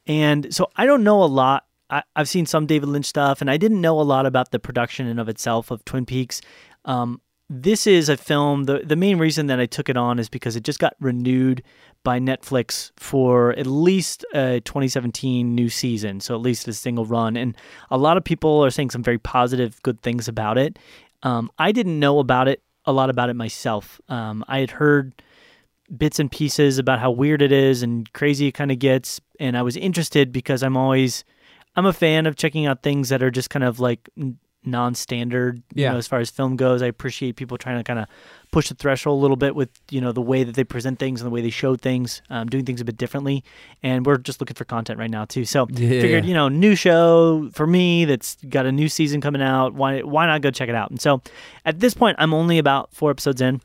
and 0.07 0.53
so 0.55 0.71
I 0.77 0.87
don't 0.87 1.05
know 1.05 1.23
a 1.23 1.27
lot. 1.27 1.67
I, 1.91 2.03
I've 2.17 2.29
seen 2.29 2.47
some 2.47 2.67
David 2.67 2.89
Lynch 2.89 3.07
stuff, 3.07 3.41
and 3.41 3.51
I 3.51 3.57
didn't 3.57 3.81
know 3.81 4.01
a 4.01 4.03
lot 4.03 4.27
about 4.27 4.51
the 4.51 4.59
production 4.59 5.07
in 5.07 5.19
of 5.19 5.29
itself 5.29 5.71
of 5.71 5.85
Twin 5.85 6.07
Peaks. 6.07 6.41
Um, 6.85 7.21
this 7.63 7.87
is 7.87 8.09
a 8.09 8.17
film. 8.17 8.65
The 8.65 8.81
the 8.85 8.97
main 8.97 9.19
reason 9.19 9.47
that 9.47 9.61
I 9.61 9.67
took 9.67 9.89
it 9.89 9.97
on 9.97 10.19
is 10.19 10.29
because 10.29 10.57
it 10.57 10.65
just 10.65 10.79
got 10.79 10.95
renewed 11.01 11.63
by 12.03 12.19
Netflix 12.19 12.91
for 12.97 13.53
at 13.53 13.67
least 13.67 14.25
a 14.35 14.61
2017 14.61 15.55
new 15.55 15.69
season, 15.69 16.21
so 16.21 16.35
at 16.35 16.41
least 16.41 16.69
a 16.69 16.73
single 16.73 17.07
run. 17.07 17.37
And 17.37 17.57
a 17.91 17.97
lot 17.97 18.17
of 18.17 18.25
people 18.25 18.65
are 18.65 18.71
saying 18.71 18.91
some 18.91 19.03
very 19.03 19.19
positive, 19.19 19.81
good 19.83 20.01
things 20.03 20.29
about 20.29 20.59
it. 20.59 20.79
Um, 21.23 21.51
I 21.59 21.73
didn't 21.73 21.99
know 21.99 22.19
about 22.19 22.49
it 22.49 22.63
a 22.85 22.93
lot 22.93 23.09
about 23.09 23.31
it 23.31 23.35
myself. 23.35 24.01
Um, 24.09 24.45
I 24.49 24.59
had 24.59 24.71
heard 24.71 25.15
bits 25.97 26.19
and 26.19 26.31
pieces 26.31 26.79
about 26.79 26.99
how 26.99 27.11
weird 27.11 27.41
it 27.41 27.53
is 27.53 27.83
and 27.83 28.11
crazy 28.13 28.49
it 28.49 28.53
kind 28.53 28.71
of 28.71 28.79
gets, 28.79 29.21
and 29.41 29.57
I 29.57 29.63
was 29.63 29.77
interested 29.77 30.33
because 30.33 30.63
I'm 30.63 30.77
always 30.77 31.25
I'm 31.77 31.87
a 31.87 31.93
fan 31.93 32.27
of 32.27 32.37
checking 32.37 32.67
out 32.67 32.83
things 32.83 33.09
that 33.09 33.23
are 33.23 33.31
just 33.31 33.51
kind 33.51 33.65
of 33.65 33.81
like 33.81 34.09
non-standard 34.67 35.63
you 35.75 35.85
know 35.85 35.97
as 35.97 36.07
far 36.07 36.21
as 36.21 36.31
film 36.31 36.57
goes 36.57 36.83
i 36.83 36.87
appreciate 36.87 37.37
people 37.37 37.57
trying 37.59 37.77
to 37.79 37.85
kind 37.85 37.99
of 37.99 38.07
push 38.53 38.69
the 38.69 38.75
threshold 38.75 39.19
a 39.19 39.21
little 39.21 39.37
bit 39.37 39.55
with 39.55 39.69
you 39.91 40.01
know 40.01 40.13
the 40.13 40.21
way 40.23 40.45
that 40.45 40.55
they 40.55 40.65
present 40.65 40.99
things 40.99 41.21
and 41.21 41.27
the 41.27 41.31
way 41.35 41.41
they 41.41 41.51
show 41.51 41.75
things 41.77 42.23
um, 42.31 42.47
doing 42.49 42.65
things 42.65 42.81
a 42.81 42.85
bit 42.85 42.97
differently 42.97 43.43
and 43.83 44.07
we're 44.07 44.17
just 44.17 44.41
looking 44.41 44.55
for 44.55 44.65
content 44.65 44.99
right 44.99 45.11
now 45.11 45.25
too 45.25 45.45
so 45.45 45.67
Yeah. 45.71 46.01
figured 46.01 46.25
you 46.25 46.35
know 46.35 46.49
new 46.49 46.75
show 46.75 47.51
for 47.53 47.67
me 47.67 48.05
that's 48.05 48.37
got 48.49 48.67
a 48.67 48.73
new 48.73 48.89
season 48.89 49.21
coming 49.21 49.43
out 49.43 49.75
why 49.75 50.01
why 50.01 50.27
not 50.27 50.41
go 50.43 50.51
check 50.51 50.69
it 50.69 50.75
out 50.75 50.91
and 50.91 51.01
so 51.01 51.21
at 51.65 51.81
this 51.81 51.95
point 51.95 52.17
i'm 52.21 52.33
only 52.35 52.59
about 52.59 52.93
four 52.95 53.11
episodes 53.11 53.41
in 53.41 53.61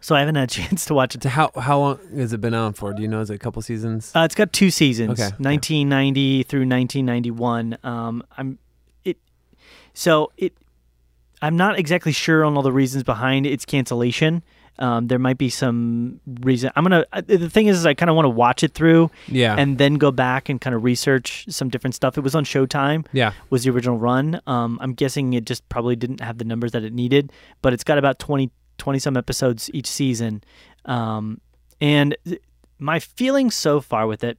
so 0.00 0.14
i 0.14 0.20
haven't 0.20 0.36
had 0.36 0.48
a 0.50 0.52
chance 0.60 0.84
to 0.86 0.94
watch 0.94 1.14
it 1.14 1.22
So 1.22 1.28
how 1.28 1.50
how 1.58 1.78
long 1.78 1.98
has 2.16 2.32
it 2.32 2.40
been 2.40 2.54
on 2.54 2.72
for? 2.72 2.92
Do 2.94 3.02
you 3.02 3.08
know? 3.08 3.20
Is 3.20 3.30
it 3.30 3.34
a 3.34 3.38
couple 3.38 3.60
seasons? 3.62 4.12
uh, 4.14 4.20
it's 4.20 4.34
got 4.36 4.52
two 4.52 4.70
seasons, 4.70 5.10
Okay. 5.20 5.30
1990 5.38 6.44
through 6.44 6.60
1991. 6.60 7.78
Um, 7.82 8.22
I'm 8.36 8.58
so 9.94 10.32
it. 10.36 10.52
I'm 11.40 11.56
not 11.56 11.78
exactly 11.78 12.10
sure 12.12 12.44
on 12.44 12.56
all 12.56 12.62
the 12.62 12.72
reasons 12.72 13.04
behind 13.04 13.46
its 13.46 13.64
cancellation. 13.64 14.42
Um, 14.80 15.08
there 15.08 15.18
might 15.18 15.38
be 15.38 15.50
some 15.50 16.20
reason. 16.40 16.70
I'm 16.76 16.84
gonna. 16.84 17.04
uh, 17.12 17.20
The 17.24 17.50
thing 17.50 17.66
is, 17.66 17.78
is 17.78 17.86
I 17.86 17.94
kind 17.94 18.10
of 18.10 18.16
want 18.16 18.26
to 18.26 18.30
watch 18.30 18.62
it 18.62 18.74
through 18.74 19.10
yeah. 19.26 19.56
and 19.58 19.76
then 19.78 19.94
go 19.94 20.10
back 20.12 20.48
and 20.48 20.60
kind 20.60 20.74
of 20.74 20.84
research 20.84 21.46
some 21.48 21.68
different 21.68 21.94
stuff. 21.96 22.16
It 22.16 22.20
was 22.22 22.34
on 22.36 22.44
Showtime. 22.44 23.04
yeah. 23.12 23.32
Was 23.50 23.64
the 23.64 23.70
original 23.70 23.98
run. 23.98 24.40
Um, 24.46 24.78
I'm 24.80 24.94
guessing 24.94 25.32
it 25.32 25.44
just 25.44 25.68
probably 25.68 25.96
didn't 25.96 26.20
have 26.20 26.38
the 26.38 26.44
numbers 26.44 26.72
that 26.72 26.84
it 26.84 26.92
needed, 26.92 27.32
but 27.60 27.72
it's 27.72 27.82
got 27.84 27.98
about 27.98 28.18
20, 28.20 28.50
20 28.78 28.98
some 29.00 29.16
episodes 29.16 29.68
each 29.74 29.86
season. 29.88 30.42
Um, 30.84 31.40
and 31.80 32.16
th- 32.24 32.40
my 32.78 33.00
feeling 33.00 33.50
so 33.50 33.80
far 33.80 34.06
with 34.06 34.22
it. 34.22 34.38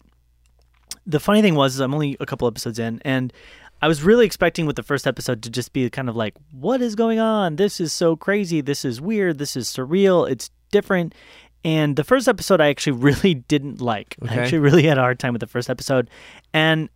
The 1.06 1.20
funny 1.20 1.42
thing 1.42 1.56
was, 1.56 1.76
is 1.76 1.80
I'm 1.82 1.94
only 1.94 2.16
a 2.20 2.26
couple 2.26 2.48
episodes 2.48 2.78
in, 2.80 3.02
and 3.04 3.34
I 3.82 3.88
was 3.88 4.04
really 4.04 4.26
expecting 4.26 4.66
with 4.66 4.76
the 4.76 4.84
first 4.84 5.08
episode 5.08 5.42
to 5.44 5.50
just 5.50 5.72
be 5.74 5.90
kind 5.90 6.10
of 6.10 6.16
like, 6.16 6.36
what 6.52 6.82
is 6.82 6.96
going 6.96 7.20
on? 7.20 7.56
This 7.56 7.80
is 7.80 7.94
so 7.94 8.16
crazy. 8.16 8.62
This 8.62 8.84
is 8.84 9.00
weird. 9.00 9.38
This 9.38 9.56
is 9.56 9.68
surreal. 9.68 10.30
It's 10.30 10.50
different. 10.72 11.16
And 11.64 11.96
the 11.96 12.04
first 12.04 12.28
episode, 12.28 12.62
I 12.62 12.68
actually 12.68 12.94
really 13.00 13.36
didn't 13.36 13.82
like. 13.82 14.16
I 14.28 14.36
actually 14.36 14.60
really 14.60 14.84
had 14.84 14.98
a 14.98 15.02
hard 15.02 15.20
time 15.20 15.34
with 15.34 15.40
the 15.40 15.48
first 15.48 15.70
episode. 15.70 16.10
And 16.54 16.90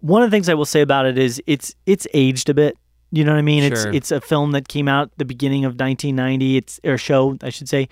one 0.00 0.22
of 0.22 0.30
the 0.30 0.34
things 0.34 0.48
I 0.48 0.54
will 0.54 0.64
say 0.64 0.80
about 0.80 1.06
it 1.06 1.18
is 1.18 1.42
it's 1.46 1.74
it's 1.86 2.06
aged 2.14 2.48
a 2.48 2.54
bit. 2.54 2.76
You 3.12 3.24
know 3.24 3.32
what 3.32 3.38
I 3.38 3.42
mean? 3.42 3.64
It's 3.64 3.82
Sure. 3.82 3.92
it's 3.92 4.12
a 4.12 4.20
film 4.20 4.52
that 4.52 4.68
came 4.68 4.86
out 4.86 5.10
the 5.16 5.24
beginning 5.24 5.64
of 5.64 5.72
1990. 5.72 6.56
It's 6.56 6.80
or 6.84 6.94
a 6.94 6.98
show, 6.98 7.36
I 7.42 7.50
should 7.50 7.68
say. 7.68 7.88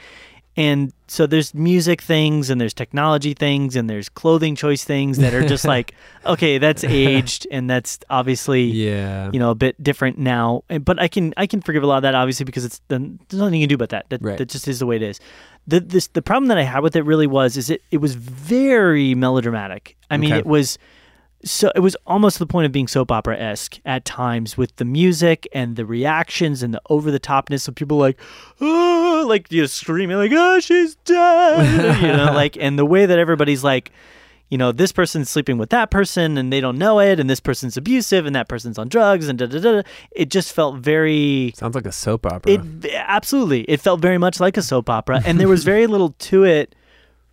And 0.59 0.93
so 1.07 1.27
there's 1.27 1.55
music 1.55 2.03
things 2.03 2.51
and 2.51 2.61
there's 2.61 2.75
technology 2.75 3.33
things 3.33 3.77
and 3.77 3.89
there's 3.89 4.09
clothing 4.09 4.57
choice 4.57 4.83
things 4.83 5.17
that 5.19 5.33
are 5.33 5.47
just 5.47 5.65
like, 5.75 5.95
okay, 6.27 6.59
that's 6.59 6.83
aged 6.83 7.47
and 7.53 7.71
that's 7.71 8.01
obviously 8.11 8.65
Yeah. 8.65 9.31
you 9.33 9.39
know 9.39 9.51
a 9.53 9.55
bit 9.55 9.81
different 9.83 10.19
now 10.19 10.65
but 10.83 11.01
i 11.01 11.07
can 11.07 11.33
i 11.37 11.47
can 11.47 11.61
forgive 11.63 11.83
a 11.85 11.87
lot 11.87 11.99
of 11.99 12.03
that 12.03 12.15
obviously 12.17 12.45
because 12.45 12.65
it's 12.65 12.81
then 12.89 13.19
there's 13.29 13.41
nothing 13.41 13.61
you 13.61 13.67
can 13.67 13.69
do 13.69 13.75
about 13.77 13.91
that 13.91 14.07
that, 14.11 14.21
Right. 14.21 14.37
that 14.39 14.49
just 14.49 14.67
is 14.67 14.79
the 14.81 14.87
way 14.87 14.97
it 14.97 15.03
is 15.03 15.21
the 15.67 15.79
this 15.81 16.09
the 16.09 16.23
problem 16.23 16.49
that 16.49 16.59
i 16.59 16.63
had 16.63 16.83
with 16.83 16.97
it 16.97 17.03
really 17.03 17.27
was 17.29 17.57
is 17.57 17.71
it 17.71 17.81
it 17.91 17.99
was 17.99 18.15
very 18.17 19.15
melodramatic 19.15 19.97
i 20.11 20.17
mean 20.17 20.33
Okay. 20.33 20.41
it 20.41 20.47
was 20.47 20.77
so 21.45 21.71
it 21.75 21.81
was 21.81 21.97
almost 22.07 22.37
to 22.37 22.41
the 22.41 22.47
point 22.47 22.67
of 22.67 22.73
being 22.73 22.89
soap 22.89 23.13
opera 23.13 23.39
esque 23.39 23.79
at 23.85 24.05
times 24.05 24.57
with 24.57 24.75
the 24.77 24.85
music 24.85 25.47
and 25.53 25.77
the 25.77 25.87
reactions 25.87 26.63
and 26.63 26.75
the 26.75 26.83
over 26.91 27.11
the 27.11 27.21
topness 27.21 27.69
of 27.69 27.75
people 27.75 27.97
like 27.97 28.19
oh 28.61 29.25
like 29.29 29.51
you 29.53 29.63
know 29.63 29.67
screaming 29.67 30.17
like 30.17 30.33
oh 30.35 30.59
she's 30.61 30.97
dead 30.97 32.03
you 32.03 32.09
know 32.09 32.33
like 32.33 32.57
and 32.59 32.79
the 32.79 32.85
way 32.85 33.07
that 33.07 33.19
everybody's 33.19 33.63
like 33.63 33.93
you 34.51 34.57
know, 34.57 34.73
this 34.73 34.93
person's 34.93 35.29
sleeping 35.29 35.59
with 35.59 35.71
that 35.71 35.91
person 35.91 36.39
and 36.39 36.53
they 36.53 36.61
don't 36.61 36.79
know 36.79 37.01
it, 37.01 37.21
and 37.21 37.29
this 37.29 37.41
person's 37.41 37.77
abusive 37.77 38.25
and 38.25 38.35
that 38.35 38.49
person's 38.49 38.79
on 38.79 38.89
drugs 38.89 39.29
and 39.29 39.39
da 39.39 39.47
da 39.47 39.61
da. 39.61 39.73
da. 39.73 39.83
It 40.11 40.31
just 40.31 40.53
felt 40.53 40.79
very. 40.79 41.53
Sounds 41.55 41.75
like 41.75 41.87
a 41.87 41.93
soap 41.93 42.25
opera. 42.25 42.53
It 42.53 42.95
absolutely. 42.95 43.63
It 43.63 43.81
felt 43.81 44.01
very 44.01 44.19
much 44.19 44.41
like 44.41 44.57
a 44.57 44.63
soap 44.63 44.89
opera, 44.89 45.21
and 45.25 45.39
there 45.39 45.49
was 45.49 45.65
very 45.65 45.87
little 45.87 46.15
to 46.19 46.45
it 46.45 46.75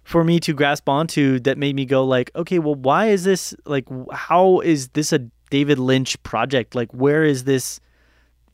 for 0.05 0.23
me 0.23 0.39
to 0.39 0.53
grasp 0.53 0.87
onto 0.87 1.39
that 1.41 1.57
made 1.57 1.75
me 1.75 1.83
go 1.83 2.05
like, 2.05 2.31
okay, 2.35 2.59
well, 2.59 2.75
why 2.75 3.07
is 3.07 3.23
this 3.25 3.53
like? 3.65 3.85
How 4.13 4.61
is 4.61 4.89
this 4.89 5.11
a 5.11 5.19
David 5.49 5.79
Lynch 5.79 6.21
project? 6.23 6.75
Like, 6.75 6.93
where 6.93 7.25
is 7.25 7.43
this? 7.43 7.81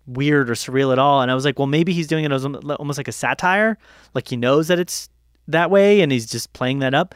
weird 0.08 0.50
or 0.50 0.55
surreal 0.55 0.91
at 0.91 0.98
all 0.98 1.22
and 1.22 1.29
i 1.29 1.36
was 1.36 1.46
like 1.46 1.60
well 1.60 1.67
maybe 1.67 1.93
he's 1.93 2.08
doing 2.08 2.25
it 2.25 2.31
as 2.31 2.43
almost 2.43 2.98
like 2.98 3.08
a 3.08 3.13
satire 3.13 3.77
like 4.15 4.27
he 4.27 4.36
knows 4.36 4.67
that 4.67 4.79
it's 4.79 5.10
that 5.48 5.70
way 5.70 6.01
and 6.01 6.12
he's 6.12 6.25
just 6.25 6.51
playing 6.53 6.79
that 6.79 6.96
up 6.96 7.13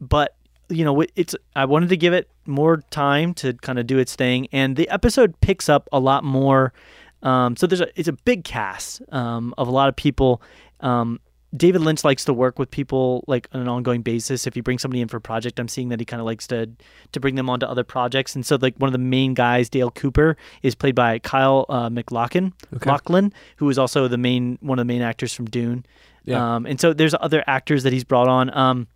but 0.00 0.36
you 0.68 0.84
know 0.84 1.04
it's 1.16 1.34
i 1.56 1.64
wanted 1.64 1.88
to 1.88 1.96
give 1.96 2.14
it 2.14 2.30
more 2.46 2.78
time 2.90 3.34
to 3.34 3.52
kind 3.54 3.80
of 3.80 3.86
do 3.86 3.98
its 3.98 4.14
thing 4.14 4.46
and 4.52 4.76
the 4.76 4.88
episode 4.90 5.38
picks 5.40 5.68
up 5.68 5.88
a 5.92 5.98
lot 5.98 6.22
more 6.22 6.72
um, 7.24 7.56
so 7.56 7.66
there's 7.66 7.80
a 7.80 7.88
it's 7.98 8.08
a 8.08 8.12
big 8.12 8.44
cast 8.44 9.02
um, 9.12 9.52
of 9.58 9.66
a 9.66 9.72
lot 9.72 9.88
of 9.88 9.96
people 9.96 10.40
um, 10.80 11.20
David 11.56 11.80
Lynch 11.80 12.04
likes 12.04 12.24
to 12.26 12.32
work 12.32 12.58
with 12.60 12.70
people 12.70 13.24
like 13.26 13.48
on 13.52 13.60
an 13.60 13.66
ongoing 13.68 14.02
basis. 14.02 14.46
If 14.46 14.54
he 14.54 14.60
brings 14.60 14.82
somebody 14.82 15.00
in 15.00 15.08
for 15.08 15.16
a 15.16 15.20
project, 15.20 15.58
I'm 15.58 15.66
seeing 15.66 15.88
that 15.88 15.98
he 15.98 16.04
kind 16.06 16.20
of 16.20 16.26
likes 16.26 16.46
to 16.48 16.70
to 17.12 17.20
bring 17.20 17.34
them 17.34 17.50
onto 17.50 17.66
other 17.66 17.82
projects. 17.82 18.36
And 18.36 18.46
so, 18.46 18.56
like 18.60 18.76
one 18.76 18.86
of 18.88 18.92
the 18.92 18.98
main 18.98 19.34
guys, 19.34 19.68
Dale 19.68 19.90
Cooper, 19.90 20.36
is 20.62 20.74
played 20.76 20.94
by 20.94 21.18
Kyle 21.18 21.66
uh, 21.68 21.90
McLaughlin, 21.90 22.52
Okay. 22.76 22.88
Lachlan, 22.88 23.32
who 23.56 23.68
is 23.68 23.78
also 23.78 24.06
the 24.06 24.18
main 24.18 24.58
one 24.60 24.78
of 24.78 24.86
the 24.86 24.92
main 24.92 25.02
actors 25.02 25.34
from 25.34 25.46
Dune. 25.46 25.84
Yeah. 26.24 26.54
Um, 26.56 26.66
and 26.66 26.80
so 26.80 26.92
there's 26.92 27.14
other 27.20 27.42
actors 27.46 27.82
that 27.82 27.92
he's 27.92 28.04
brought 28.04 28.28
on. 28.28 28.56
Um, 28.56 28.86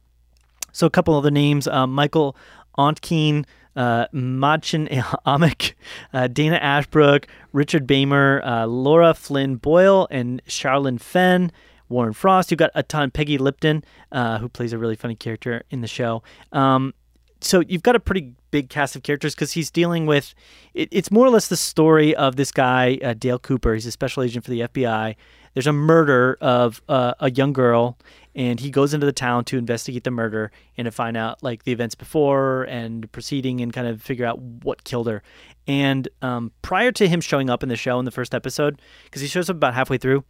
so 0.70 0.86
a 0.86 0.90
couple 0.90 1.14
other 1.16 1.32
names: 1.32 1.66
um, 1.66 1.92
Michael 1.92 2.36
Ontkean, 2.78 3.46
uh, 3.74 4.06
Madchen 4.14 4.88
Amick, 5.26 5.74
uh, 6.12 6.28
Dana 6.28 6.56
Ashbrook, 6.56 7.26
Richard 7.52 7.86
Beymer, 7.86 8.46
uh, 8.46 8.66
Laura 8.66 9.12
Flynn 9.14 9.56
Boyle, 9.56 10.06
and 10.10 10.40
Charlene 10.46 11.00
Fenn. 11.00 11.50
Warren 11.94 12.12
Frost. 12.12 12.50
You've 12.50 12.58
got 12.58 12.70
a 12.74 12.82
ton. 12.82 13.10
Peggy 13.10 13.38
Lipton, 13.38 13.84
uh, 14.12 14.38
who 14.38 14.48
plays 14.48 14.72
a 14.72 14.78
really 14.78 14.96
funny 14.96 15.14
character 15.14 15.62
in 15.70 15.80
the 15.80 15.86
show. 15.86 16.22
Um, 16.52 16.92
so 17.40 17.60
you've 17.60 17.82
got 17.82 17.94
a 17.94 18.00
pretty 18.00 18.32
big 18.50 18.68
cast 18.68 18.96
of 18.96 19.02
characters 19.02 19.34
because 19.34 19.52
he's 19.52 19.70
dealing 19.70 20.06
with. 20.06 20.34
It, 20.74 20.88
it's 20.90 21.10
more 21.10 21.26
or 21.26 21.30
less 21.30 21.48
the 21.48 21.56
story 21.56 22.14
of 22.14 22.36
this 22.36 22.50
guy, 22.50 22.98
uh, 23.02 23.14
Dale 23.14 23.38
Cooper. 23.38 23.74
He's 23.74 23.86
a 23.86 23.92
special 23.92 24.22
agent 24.22 24.44
for 24.44 24.50
the 24.50 24.60
FBI. 24.60 25.14
There's 25.52 25.66
a 25.68 25.72
murder 25.72 26.36
of 26.40 26.82
uh, 26.88 27.14
a 27.20 27.30
young 27.30 27.52
girl, 27.52 27.96
and 28.34 28.58
he 28.58 28.70
goes 28.70 28.92
into 28.92 29.06
the 29.06 29.12
town 29.12 29.44
to 29.44 29.58
investigate 29.58 30.02
the 30.02 30.10
murder 30.10 30.50
and 30.76 30.86
to 30.86 30.90
find 30.90 31.16
out 31.16 31.42
like 31.44 31.62
the 31.62 31.70
events 31.70 31.94
before 31.94 32.64
and 32.64 33.10
proceeding 33.12 33.60
and 33.60 33.72
kind 33.72 33.86
of 33.86 34.02
figure 34.02 34.26
out 34.26 34.40
what 34.40 34.82
killed 34.82 35.06
her. 35.06 35.22
And 35.68 36.08
um, 36.22 36.50
prior 36.62 36.90
to 36.92 37.06
him 37.06 37.20
showing 37.20 37.50
up 37.50 37.62
in 37.62 37.68
the 37.68 37.76
show 37.76 38.00
in 38.00 38.04
the 38.04 38.10
first 38.10 38.34
episode, 38.34 38.82
because 39.04 39.22
he 39.22 39.28
shows 39.28 39.48
up 39.48 39.56
about 39.56 39.74
halfway 39.74 39.96
through, 39.96 40.24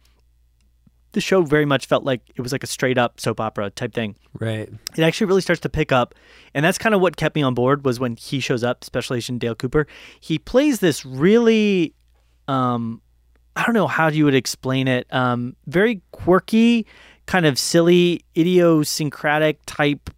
the 1.15 1.21
show 1.21 1.41
very 1.41 1.65
much 1.65 1.87
felt 1.87 2.03
like 2.03 2.21
it 2.35 2.41
was 2.41 2.51
like 2.51 2.63
a 2.63 2.67
straight 2.67 2.97
up 2.97 3.19
soap 3.19 3.39
opera 3.39 3.69
type 3.71 3.93
thing 3.93 4.15
right. 4.39 4.69
it 4.95 5.01
actually 5.01 5.25
really 5.25 5.41
starts 5.41 5.61
to 5.61 5.69
pick 5.69 5.91
up 5.91 6.13
and 6.53 6.63
that's 6.63 6.77
kind 6.77 6.93
of 6.93 7.01
what 7.01 7.15
kept 7.15 7.35
me 7.35 7.41
on 7.41 7.53
board 7.53 7.85
was 7.85 7.99
when 7.99 8.15
he 8.17 8.39
shows 8.39 8.63
up 8.63 8.83
special 8.83 9.15
agent 9.15 9.39
dale 9.39 9.55
cooper 9.55 9.87
he 10.19 10.37
plays 10.37 10.79
this 10.79 11.05
really 11.05 11.93
um 12.47 13.01
i 13.55 13.63
don't 13.65 13.73
know 13.73 13.87
how 13.87 14.07
you 14.07 14.25
would 14.25 14.35
explain 14.35 14.87
it 14.87 15.11
um 15.13 15.55
very 15.65 16.01
quirky 16.11 16.85
kind 17.25 17.45
of 17.45 17.57
silly 17.57 18.23
idiosyncratic 18.37 19.59
type 19.65 20.09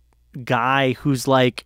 guy 0.44 0.94
who's 0.94 1.28
like 1.28 1.66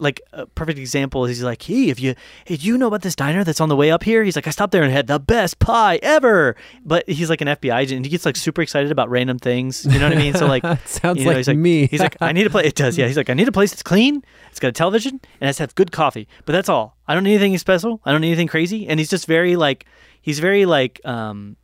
like 0.00 0.20
a 0.32 0.46
perfect 0.46 0.78
example 0.78 1.24
is 1.24 1.36
he's 1.36 1.44
like, 1.44 1.62
hey, 1.62 1.88
if 1.88 2.00
you 2.00 2.14
hey, 2.44 2.56
do 2.56 2.66
you 2.66 2.76
know 2.76 2.88
about 2.88 3.02
this 3.02 3.14
diner 3.14 3.44
that's 3.44 3.60
on 3.60 3.68
the 3.68 3.76
way 3.76 3.90
up 3.90 4.02
here? 4.02 4.24
He's 4.24 4.36
like, 4.36 4.46
I 4.46 4.50
stopped 4.50 4.72
there 4.72 4.82
and 4.82 4.92
had 4.92 5.06
the 5.06 5.18
best 5.18 5.58
pie 5.58 5.98
ever. 6.02 6.56
But 6.84 7.08
he's 7.08 7.30
like 7.30 7.40
an 7.40 7.48
FBI 7.48 7.76
agent 7.76 7.96
and 7.98 8.06
he 8.06 8.10
gets 8.10 8.26
like 8.26 8.36
super 8.36 8.62
excited 8.62 8.90
about 8.90 9.08
random 9.10 9.38
things. 9.38 9.84
You 9.84 9.98
know 9.98 10.08
what 10.08 10.16
I 10.16 10.20
mean? 10.20 10.34
So 10.34 10.46
like 10.54 10.62
Sounds 10.86 11.18
you 11.18 11.24
know, 11.24 11.30
like 11.30 11.36
he's 11.38 11.48
like 11.48 11.58
me. 11.58 11.86
He's 11.86 12.00
like, 12.00 12.16
I 12.20 12.32
need 12.32 12.46
a 12.46 12.50
place. 12.50 12.66
It 12.66 12.74
does, 12.74 12.98
yeah. 12.98 13.06
He's 13.06 13.16
like, 13.16 13.30
I 13.30 13.34
need 13.34 13.48
a 13.48 13.52
place 13.52 13.70
that's 13.70 13.82
clean. 13.82 14.22
It's 14.50 14.60
got 14.60 14.68
a 14.68 14.72
television 14.72 15.12
and 15.12 15.42
it 15.42 15.46
has 15.46 15.56
to 15.56 15.62
have 15.62 15.74
good 15.74 15.92
coffee. 15.92 16.28
But 16.44 16.52
that's 16.52 16.68
all. 16.68 16.96
I 17.06 17.14
don't 17.14 17.24
need 17.24 17.34
anything 17.34 17.56
special. 17.58 18.00
I 18.04 18.12
don't 18.12 18.20
need 18.20 18.28
anything 18.28 18.48
crazy. 18.48 18.88
And 18.88 18.98
he's 18.98 19.10
just 19.10 19.26
very 19.26 19.56
like, 19.56 19.86
he's 20.22 20.38
very 20.38 20.66
like, 20.66 21.00
um, 21.04 21.56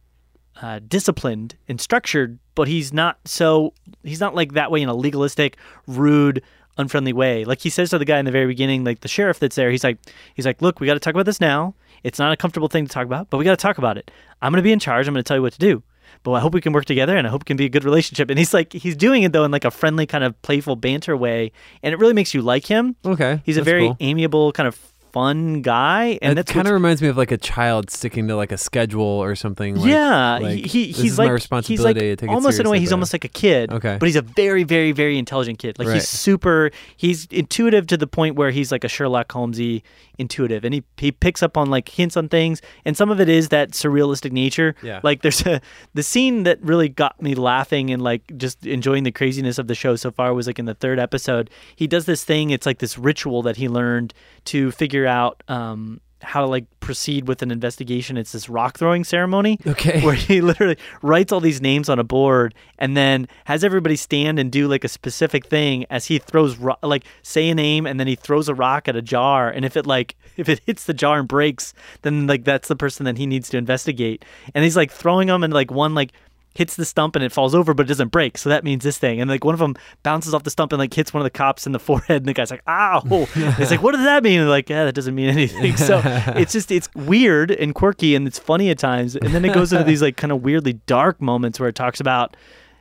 uh, 0.61 0.81
disciplined 0.87 1.57
and 1.69 1.81
structured, 1.81 2.39
but 2.55 2.69
he's 2.69 2.93
not 2.93 3.19
so 3.25 3.73
he's 4.03 4.21
not 4.21 4.35
like 4.35 4.53
that 4.53 4.71
way 4.71 4.83
in 4.83 4.89
a 4.89 4.95
legalistic, 4.95 5.57
rude, 5.87 6.43
unfriendly 6.81 7.13
way. 7.13 7.45
Like 7.45 7.61
he 7.61 7.71
says 7.71 7.91
to 7.91 7.99
the 7.99 8.05
guy 8.05 8.19
in 8.19 8.25
the 8.25 8.31
very 8.33 8.47
beginning, 8.47 8.85
like 8.85 9.01
the 9.01 9.09
sheriff 9.09 9.39
that's 9.39 9.57
there, 9.57 9.71
he's 9.71 9.85
like 9.85 9.99
he's 10.35 10.47
like, 10.47 10.61
Look, 10.63 10.81
we 10.81 10.87
gotta 10.87 11.01
talk 11.01 11.15
about 11.15 11.27
this 11.27 11.41
now. 11.41 11.75
It's 12.03 12.19
not 12.19 12.33
a 12.33 12.37
comfortable 12.37 12.69
thing 12.69 12.87
to 12.87 12.93
talk 12.93 13.07
about, 13.07 13.31
but 13.31 13.39
we 13.39 13.45
gotta 13.45 13.57
talk 13.57 13.79
about 13.79 13.99
it. 13.99 14.11
I'm 14.43 14.53
gonna 14.53 14.63
be 14.63 14.73
in 14.73 14.79
charge, 14.79 15.07
I'm 15.07 15.15
gonna 15.15 15.23
tell 15.23 15.37
you 15.37 15.43
what 15.43 15.53
to 15.53 15.59
do. 15.59 15.83
But 16.23 16.33
I 16.33 16.41
hope 16.41 16.53
we 16.53 16.61
can 16.61 16.73
work 16.73 16.85
together 16.85 17.17
and 17.17 17.27
I 17.27 17.31
hope 17.31 17.43
it 17.43 17.47
can 17.47 17.57
be 17.57 17.67
a 17.67 17.69
good 17.71 17.85
relationship. 17.85 18.31
And 18.31 18.39
he's 18.39 18.53
like 18.53 18.73
he's 18.73 18.97
doing 18.97 19.23
it 19.23 19.33
though 19.33 19.45
in 19.45 19.51
like 19.51 19.65
a 19.65 19.71
friendly 19.71 20.07
kind 20.07 20.25
of 20.25 20.41
playful 20.43 20.77
banter 20.77 21.17
way. 21.17 21.53
And 21.83 21.95
it 21.95 21.99
really 21.99 22.15
makes 22.15 22.35
you 22.35 22.43
like 22.43 22.67
him. 22.67 22.97
okay. 23.05 23.41
He's 23.45 23.57
a 23.57 23.63
very 23.63 23.87
cool. 23.89 23.97
amiable, 24.01 24.53
kind 24.53 24.67
of 24.67 24.90
fun 25.13 25.63
guy. 25.63 26.19
And 26.23 26.33
it 26.33 26.35
that's 26.37 26.53
kind 26.53 26.67
of 26.67 26.73
reminds 26.73 27.03
me 27.03 27.09
of 27.09 27.17
like 27.17 27.31
a 27.31 27.37
child 27.39 27.91
sticking 27.91 28.29
to 28.29 28.37
like 28.37 28.53
a 28.53 28.59
schedule 28.59 29.03
or 29.03 29.35
something. 29.35 29.77
Like, 29.77 29.89
yeah, 29.91 30.39
like, 30.41 30.59
he, 30.59 30.87
he 30.87 30.93
he's 30.93 31.19
like 31.19 31.51
my 31.51 31.61
he's 31.61 31.81
like 31.81 31.97
to 31.97 32.17
take 32.17 32.29
it 32.29 32.33
almost 32.33 32.61
in 32.61 32.67
a 32.67 32.71
way 32.71 32.79
he's 32.79 32.93
almost 32.93 33.13
like 33.13 33.25
a 33.25 33.29
kid. 33.29 33.73
Okay. 33.73 33.97
but 33.99 34.07
he's 34.07 34.17
a 34.17 34.23
very 34.23 34.65
very 34.65 34.93
very 34.93 35.19
intelligent 35.19 35.59
kid. 35.59 35.79
Like 35.79 35.89
Right. 35.89 35.95
he's 35.95 36.09
super. 36.09 36.71
He's 36.97 37.27
intuitive 37.27 37.87
to 37.89 37.97
the 37.97 38.07
point 38.07 38.37
where 38.37 38.51
he's 38.51 38.71
like 38.71 38.85
a 38.85 38.89
Sherlock 38.89 39.31
Holmesy 39.33 39.83
intuitive, 40.19 40.65
and 40.65 40.75
he 40.75 40.85
he 40.97 41.11
picks 41.13 41.43
up 41.43 41.57
on 41.57 41.71
like 41.71 41.89
hints 41.89 42.17
on 42.17 42.29
things, 42.29 42.61
and 42.85 42.97
some 42.97 43.11
of 43.11 43.21
it 43.21 43.29
is 43.29 43.49
that 43.49 43.71
surrealistic 43.71 44.33
nature. 44.33 44.75
Yeah. 44.83 45.01
Like 45.03 45.23
there's 45.23 45.45
a 45.47 45.61
the 45.95 46.03
scene 46.03 46.45
that 46.45 46.63
really 46.63 46.89
got 46.89 47.21
me 47.21 47.35
laughing 47.35 47.91
and 47.91 48.03
like 48.03 48.37
just 48.37 48.67
enjoying 48.67 49.05
the 49.05 49.13
craziness 49.13 49.59
of 49.59 49.67
the 49.67 49.75
show 49.75 49.97
so 49.97 50.11
far 50.11 50.35
was 50.35 50.47
like 50.47 50.59
in 50.59 50.67
the 50.67 50.75
third 50.75 50.99
episode. 50.99 51.51
He 51.75 51.87
does 51.87 52.05
this 52.07 52.25
thing. 52.25 52.51
It's 52.51 52.67
like 52.67 52.79
this 52.79 52.99
ritual 52.99 53.43
that 53.43 53.57
he 53.57 53.69
learned 53.69 54.15
to 54.47 54.71
figure 54.71 55.00
out. 55.07 55.43
um 55.49 56.01
how 56.23 56.43
to 56.43 56.47
like 56.47 56.67
proceed 56.81 57.27
with 57.27 57.41
an 57.41 57.51
investigation. 57.51 58.19
It's 58.19 58.33
this 58.33 58.51
rock 58.51 58.77
throwing 58.79 59.05
ceremony 59.05 59.59
Okay. 59.67 60.03
where 60.05 60.13
he 60.15 60.43
literally 60.43 60.77
writes 61.01 61.33
all 61.33 61.41
these 61.41 61.63
names 61.63 61.89
on 61.89 61.99
a 61.99 62.05
board 62.05 62.55
and 62.79 62.95
then 62.95 63.27
has 63.47 63.65
everybody 63.65 63.97
stand 63.97 64.39
and 64.39 64.53
do 64.53 64.69
like 64.69 64.85
a 64.85 64.89
specific 64.89 65.47
thing 65.47 65.87
as 65.89 66.05
he 66.05 66.19
throws 66.19 66.59
ro- 66.59 66.77
like 66.83 67.05
say 67.23 67.49
a 67.49 67.55
name 67.55 67.87
and 67.87 67.99
then 67.99 68.07
he 68.07 68.17
throws 68.17 68.51
a 68.51 68.55
rock 68.55 68.87
at 68.87 68.97
a 68.97 69.01
jar 69.01 69.49
and 69.49 69.65
if 69.65 69.79
it 69.79 69.87
like 69.87 70.15
if 70.37 70.51
it 70.51 70.61
hits 70.67 70.85
the 70.85 70.93
jar 70.93 71.21
and 71.21 71.27
breaks 71.27 71.73
then 72.03 72.27
like 72.27 72.45
that's 72.45 72.69
the 72.69 72.77
person 72.77 73.07
that 73.07 73.17
he 73.17 73.25
needs 73.25 73.49
to 73.49 73.57
investigate 73.57 74.23
and 74.55 74.63
he's 74.63 74.77
like 74.77 74.91
throwing 74.93 75.29
them 75.29 75.43
and 75.43 75.55
like 75.55 75.71
one 75.71 75.95
like 75.95 76.13
hits 76.55 76.77
the 76.77 76.85
stump 76.85 77.15
and 77.15 77.25
it 77.25 77.33
falls 77.33 77.55
over 77.55 77.75
but 77.75 77.87
it 77.87 77.89
doesn't 77.89 78.09
break. 78.09 78.37
So 78.37 78.49
that 78.49 78.65
means 78.65 78.83
this 78.85 78.99
thing. 78.99 79.21
And 79.21 79.31
like 79.31 79.45
one 79.45 79.55
of 79.55 79.61
them 79.61 79.77
bounces 80.03 80.35
off 80.35 80.43
the 80.43 80.51
stump 80.51 80.73
and 80.73 80.79
like 80.79 80.93
hits 80.93 81.15
one 81.15 81.21
of 81.21 81.25
the 81.25 81.31
cops 81.31 81.67
in 81.67 81.73
the 81.73 81.79
forehead 81.89 82.23
and 82.23 82.27
the 82.27 82.35
guy's 82.35 82.51
like 82.51 82.63
ow. 82.67 83.03
And 83.35 83.55
he's 83.55 83.71
like 83.71 83.83
what 83.83 83.93
does 83.93 84.05
that 84.05 84.23
mean? 84.23 84.41
And 84.41 84.49
like 84.49 84.69
yeah 84.69 84.85
that 84.85 84.95
doesn't 84.95 85.15
mean 85.15 85.29
anything. 85.29 85.77
So 85.77 86.01
it's 86.05 86.53
just 86.53 86.71
it's 86.71 86.89
weird 86.95 87.51
and 87.51 87.75
quirky 87.75 88.15
and 88.15 88.27
it's 88.27 88.39
funny 88.39 88.71
at 88.71 88.79
times. 88.79 89.17
And 89.17 89.35
then 89.35 89.45
it 89.45 89.55
goes 89.55 89.73
into 89.73 89.85
these 89.85 90.03
like 90.03 90.17
kind 90.17 90.33
of 90.33 90.43
weirdly 90.43 90.75
dark 90.87 91.21
moments 91.21 91.61
where 91.61 91.69
it 91.69 91.75
talks 91.75 92.01
about 92.01 92.37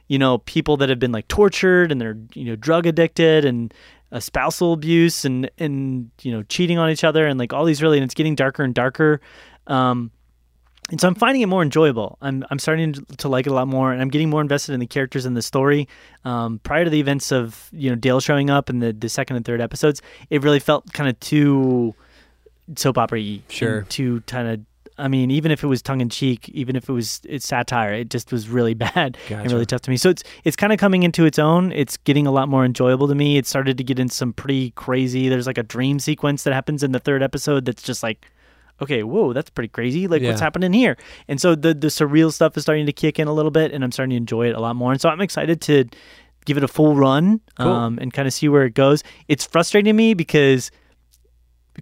you 0.09 0.17
know, 0.17 0.39
people 0.39 0.75
that 0.77 0.89
have 0.89 0.99
been 0.99 1.11
like 1.11 1.27
tortured 1.27 1.91
and 1.91 2.01
they're 2.01 2.17
you 2.33 2.43
know 2.43 2.55
drug 2.55 2.85
addicted 2.85 3.45
and 3.45 3.73
uh, 4.11 4.19
spousal 4.19 4.73
abuse 4.73 5.23
and 5.23 5.49
and 5.57 6.09
you 6.21 6.31
know 6.31 6.43
cheating 6.43 6.77
on 6.77 6.89
each 6.89 7.03
other 7.03 7.27
and 7.27 7.39
like 7.39 7.53
all 7.53 7.63
these 7.63 7.81
really 7.81 7.97
and 7.97 8.03
it's 8.03 8.15
getting 8.15 8.35
darker 8.35 8.63
and 8.63 8.73
darker. 8.73 9.21
Um, 9.67 10.11
and 10.91 10.99
so 10.99 11.07
I'm 11.07 11.15
finding 11.15 11.41
it 11.41 11.47
more 11.47 11.61
enjoyable. 11.61 12.17
I'm 12.21 12.45
I'm 12.49 12.59
starting 12.59 12.93
to, 12.93 13.27
like 13.27 13.45
it 13.45 13.51
a 13.51 13.53
lot 13.53 13.67
more, 13.67 13.91
and 13.91 14.01
I'm 14.01 14.09
getting 14.09 14.29
more 14.29 14.41
invested 14.41 14.73
in 14.73 14.79
the 14.79 14.87
characters 14.87 15.25
and 15.25 15.37
the 15.37 15.41
story. 15.41 15.87
Um, 16.25 16.59
prior 16.59 16.83
to 16.83 16.89
the 16.89 16.99
events 16.99 17.31
of 17.31 17.69
you 17.71 17.89
know 17.89 17.95
Dale 17.95 18.19
showing 18.19 18.49
up 18.49 18.69
in 18.69 18.79
the 18.79 18.93
the 18.93 19.09
second 19.09 19.35
and 19.35 19.45
third 19.45 19.61
episodes, 19.61 20.01
it 20.29 20.43
really 20.43 20.59
felt 20.59 20.91
kind 20.93 21.09
of 21.09 21.19
too 21.19 21.93
soap 22.75 22.97
opera 22.97 23.19
y. 23.19 23.41
Sure. 23.49 23.83
Too 23.83 24.21
kind 24.21 24.47
of. 24.47 24.59
I 24.97 25.07
mean, 25.07 25.31
even 25.31 25.51
if 25.51 25.63
it 25.63 25.67
was 25.67 25.81
tongue 25.81 26.01
in 26.01 26.09
cheek, 26.09 26.49
even 26.49 26.75
if 26.75 26.89
it 26.89 26.91
was 26.91 27.21
it's 27.23 27.47
satire, 27.47 27.93
it 27.93 28.09
just 28.09 28.33
was 28.33 28.49
really 28.49 28.73
bad 28.95 29.17
and 29.29 29.51
really 29.51 29.65
tough 29.65 29.81
to 29.81 29.91
me. 29.91 29.97
So 29.97 30.09
it's 30.09 30.23
it's 30.43 30.55
kind 30.55 30.73
of 30.73 30.79
coming 30.79 31.03
into 31.03 31.25
its 31.25 31.39
own. 31.39 31.71
It's 31.71 31.97
getting 31.97 32.27
a 32.27 32.31
lot 32.31 32.49
more 32.49 32.65
enjoyable 32.65 33.07
to 33.07 33.15
me. 33.15 33.37
It 33.37 33.45
started 33.45 33.77
to 33.77 33.83
get 33.83 33.99
in 33.99 34.09
some 34.09 34.33
pretty 34.33 34.71
crazy. 34.71 35.29
There's 35.29 35.47
like 35.47 35.57
a 35.57 35.63
dream 35.63 35.99
sequence 35.99 36.43
that 36.43 36.53
happens 36.53 36.83
in 36.83 36.91
the 36.91 36.99
third 36.99 37.23
episode 37.23 37.65
that's 37.65 37.83
just 37.83 38.03
like 38.03 38.25
okay, 38.81 39.03
whoa, 39.03 39.33
that's 39.33 39.49
pretty 39.49 39.67
crazy. 39.69 40.07
Like, 40.07 40.21
what's 40.23 40.39
happening 40.41 40.73
here? 40.73 40.97
And 41.27 41.39
so 41.41 41.55
the 41.55 41.73
the 41.73 41.87
surreal 41.87 42.31
stuff 42.33 42.55
is 42.57 42.63
starting 42.63 42.85
to 42.85 42.93
kick 42.93 43.19
in 43.19 43.27
a 43.27 43.33
little 43.33 43.51
bit, 43.51 43.71
and 43.71 43.83
I'm 43.83 43.91
starting 43.91 44.11
to 44.11 44.17
enjoy 44.17 44.49
it 44.49 44.55
a 44.55 44.59
lot 44.59 44.75
more. 44.75 44.91
And 44.91 44.99
so 45.01 45.09
I'm 45.09 45.21
excited 45.21 45.61
to 45.61 45.85
give 46.45 46.57
it 46.57 46.63
a 46.63 46.67
full 46.67 46.95
run 46.95 47.41
Cool. 47.59 47.67
um, 47.71 47.99
and 48.01 48.11
kind 48.13 48.27
of 48.27 48.33
see 48.33 48.47
where 48.49 48.63
it 48.65 48.73
goes. 48.73 49.03
It's 49.27 49.45
frustrating 49.45 49.95
me 49.95 50.13
because 50.13 50.71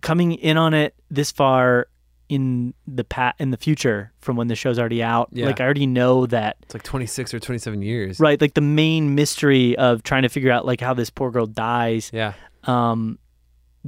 coming 0.01 0.33
in 0.33 0.57
on 0.57 0.73
it 0.73 0.95
this 1.09 1.31
far 1.31 1.87
in 2.29 2.73
the 2.85 3.03
pat 3.05 3.35
in 3.39 3.51
the 3.51 3.57
future 3.57 4.11
from 4.19 4.35
when 4.35 4.47
the 4.47 4.55
show's 4.55 4.77
already 4.77 5.01
out, 5.01 5.29
Yeah. 5.31 5.45
like 5.45 5.61
I 5.61 5.63
already 5.63 5.87
know 5.87 6.25
that. 6.25 6.57
It's 6.63 6.73
like 6.73 6.83
26 6.83 7.33
or 7.33 7.39
27 7.39 7.81
years. 7.81 8.19
Right, 8.19 8.39
like 8.41 8.53
the 8.53 8.59
main 8.61 9.15
mystery 9.15 9.77
of 9.77 10.03
trying 10.03 10.23
to 10.23 10.29
figure 10.29 10.51
out 10.51 10.65
like 10.65 10.81
how 10.81 10.93
this 10.93 11.09
poor 11.09 11.31
girl 11.31 11.45
dies 11.45 12.11
Yeah. 12.13 12.33
um 12.65 13.17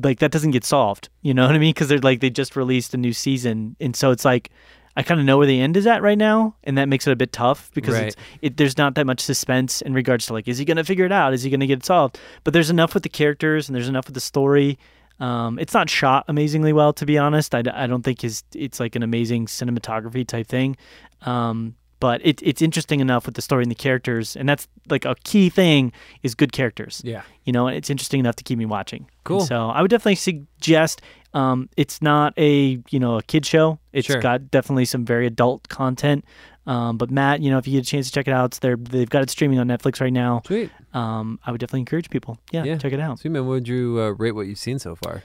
like 0.03 0.19
that 0.19 0.31
doesn't 0.31 0.51
get 0.51 0.63
solved 0.63 1.09
you 1.21 1.33
know 1.33 1.45
what 1.45 1.55
i 1.55 1.57
mean? 1.57 1.73
Because 1.73 1.87
they're 1.87 1.99
like 1.99 2.19
they 2.19 2.29
just 2.29 2.55
released 2.55 2.93
a 2.93 2.97
new 2.97 3.13
season 3.13 3.75
and 3.79 3.95
so 3.95 4.11
it's 4.11 4.25
like 4.25 4.49
i 4.95 5.03
kind 5.03 5.19
of 5.19 5.25
know 5.25 5.37
where 5.37 5.47
the 5.47 5.61
end 5.61 5.77
is 5.77 5.85
at 5.87 6.01
right 6.01 6.17
now 6.17 6.55
and 6.63 6.77
that 6.77 6.89
makes 6.89 7.07
it 7.07 7.11
a 7.11 7.15
bit 7.15 7.31
tough 7.31 7.69
because 7.73 7.95
it's, 7.95 8.15
it, 8.41 8.57
there's 8.57 8.77
not 8.77 8.95
that 8.95 9.05
much 9.05 9.19
suspense 9.19 9.81
in 9.81 9.93
regards 9.93 10.25
to 10.25 10.33
like 10.33 10.47
is 10.47 10.57
he 10.57 10.65
going 10.65 10.77
to 10.77 10.83
figure 10.83 11.05
it 11.05 11.11
out? 11.11 11.33
Is 11.33 11.43
he 11.43 11.49
going 11.49 11.59
to 11.59 11.67
get 11.67 11.79
it 11.79 11.85
solved? 11.85 12.19
But 12.43 12.53
there's 12.53 12.69
enough 12.69 12.93
with 12.93 13.03
the 13.03 13.09
characters 13.09 13.69
and 13.69 13.75
there's 13.75 13.87
enough 13.89 14.07
with 14.07 14.13
the 14.15 14.21
story. 14.21 14.77
Um, 15.19 15.59
it's 15.59 15.73
not 15.73 15.89
shot 15.89 16.25
amazingly 16.27 16.73
well 16.73 16.93
to 16.93 17.05
be 17.05 17.17
honest. 17.17 17.53
I 17.55 17.61
don't 17.61 18.03
think 18.03 18.21
his, 18.21 18.43
it's 18.53 18.79
like 18.79 18.95
an 18.95 19.03
amazing 19.03 19.47
cinematography 19.47 20.25
type 20.27 20.47
thing. 20.47 20.77
Um, 21.21 21.75
but 21.99 22.21
it, 22.23 22.41
it's 22.41 22.61
interesting 22.61 23.01
enough 23.01 23.25
with 23.25 23.35
the 23.35 23.41
story 23.41 23.63
and 23.63 23.71
the 23.71 23.75
characters 23.75 24.35
and 24.35 24.47
that's 24.47 24.67
like 24.89 25.05
a 25.05 25.15
key 25.23 25.49
thing 25.49 25.91
is 26.23 26.35
good 26.35 26.51
characters. 26.51 27.01
Yeah. 27.03 27.23
you 27.43 27.53
know, 27.53 27.67
it's 27.67 27.89
interesting 27.89 28.19
enough 28.19 28.35
to 28.37 28.43
keep 28.43 28.57
me 28.57 28.65
watching. 28.65 29.09
And 29.37 29.47
so 29.47 29.67
I 29.69 29.81
would 29.81 29.91
definitely 29.91 30.15
suggest. 30.15 31.01
Um, 31.33 31.69
it's 31.77 32.01
not 32.01 32.33
a 32.37 32.79
you 32.89 32.99
know 32.99 33.17
a 33.17 33.21
kid 33.23 33.45
show. 33.45 33.79
It's 33.93 34.07
Sure. 34.07 34.19
got 34.19 34.49
definitely 34.49 34.85
some 34.85 35.05
very 35.05 35.27
adult 35.27 35.69
content. 35.69 36.25
Um, 36.65 36.97
but 36.97 37.09
Matt, 37.11 37.41
you 37.41 37.49
know, 37.51 37.57
if 37.57 37.67
you 37.67 37.73
get 37.73 37.87
a 37.87 37.89
chance 37.89 38.07
to 38.07 38.11
check 38.13 38.27
it 38.27 38.33
out, 38.33 38.45
it's 38.45 38.59
there. 38.59 38.75
They've 38.75 39.09
got 39.09 39.23
it 39.23 39.29
streaming 39.29 39.57
on 39.59 39.67
Netflix 39.67 40.01
right 40.01 40.13
now. 40.13 40.41
Sweet. 40.45 40.69
Um, 40.93 41.39
I 41.45 41.51
would 41.51 41.59
definitely 41.59 41.79
encourage 41.81 42.09
people. 42.09 42.37
Yeah, 42.51 42.63
Yeah. 42.63 42.77
check 42.77 42.93
it 42.93 42.99
out. 42.99 43.19
Sweet 43.19 43.31
man, 43.31 43.45
what 43.45 43.51
would 43.53 43.67
you 43.67 43.99
uh, 43.99 44.09
rate 44.11 44.31
what 44.33 44.47
you've 44.47 44.57
seen 44.59 44.77
so 44.79 44.95
far? 44.95 45.23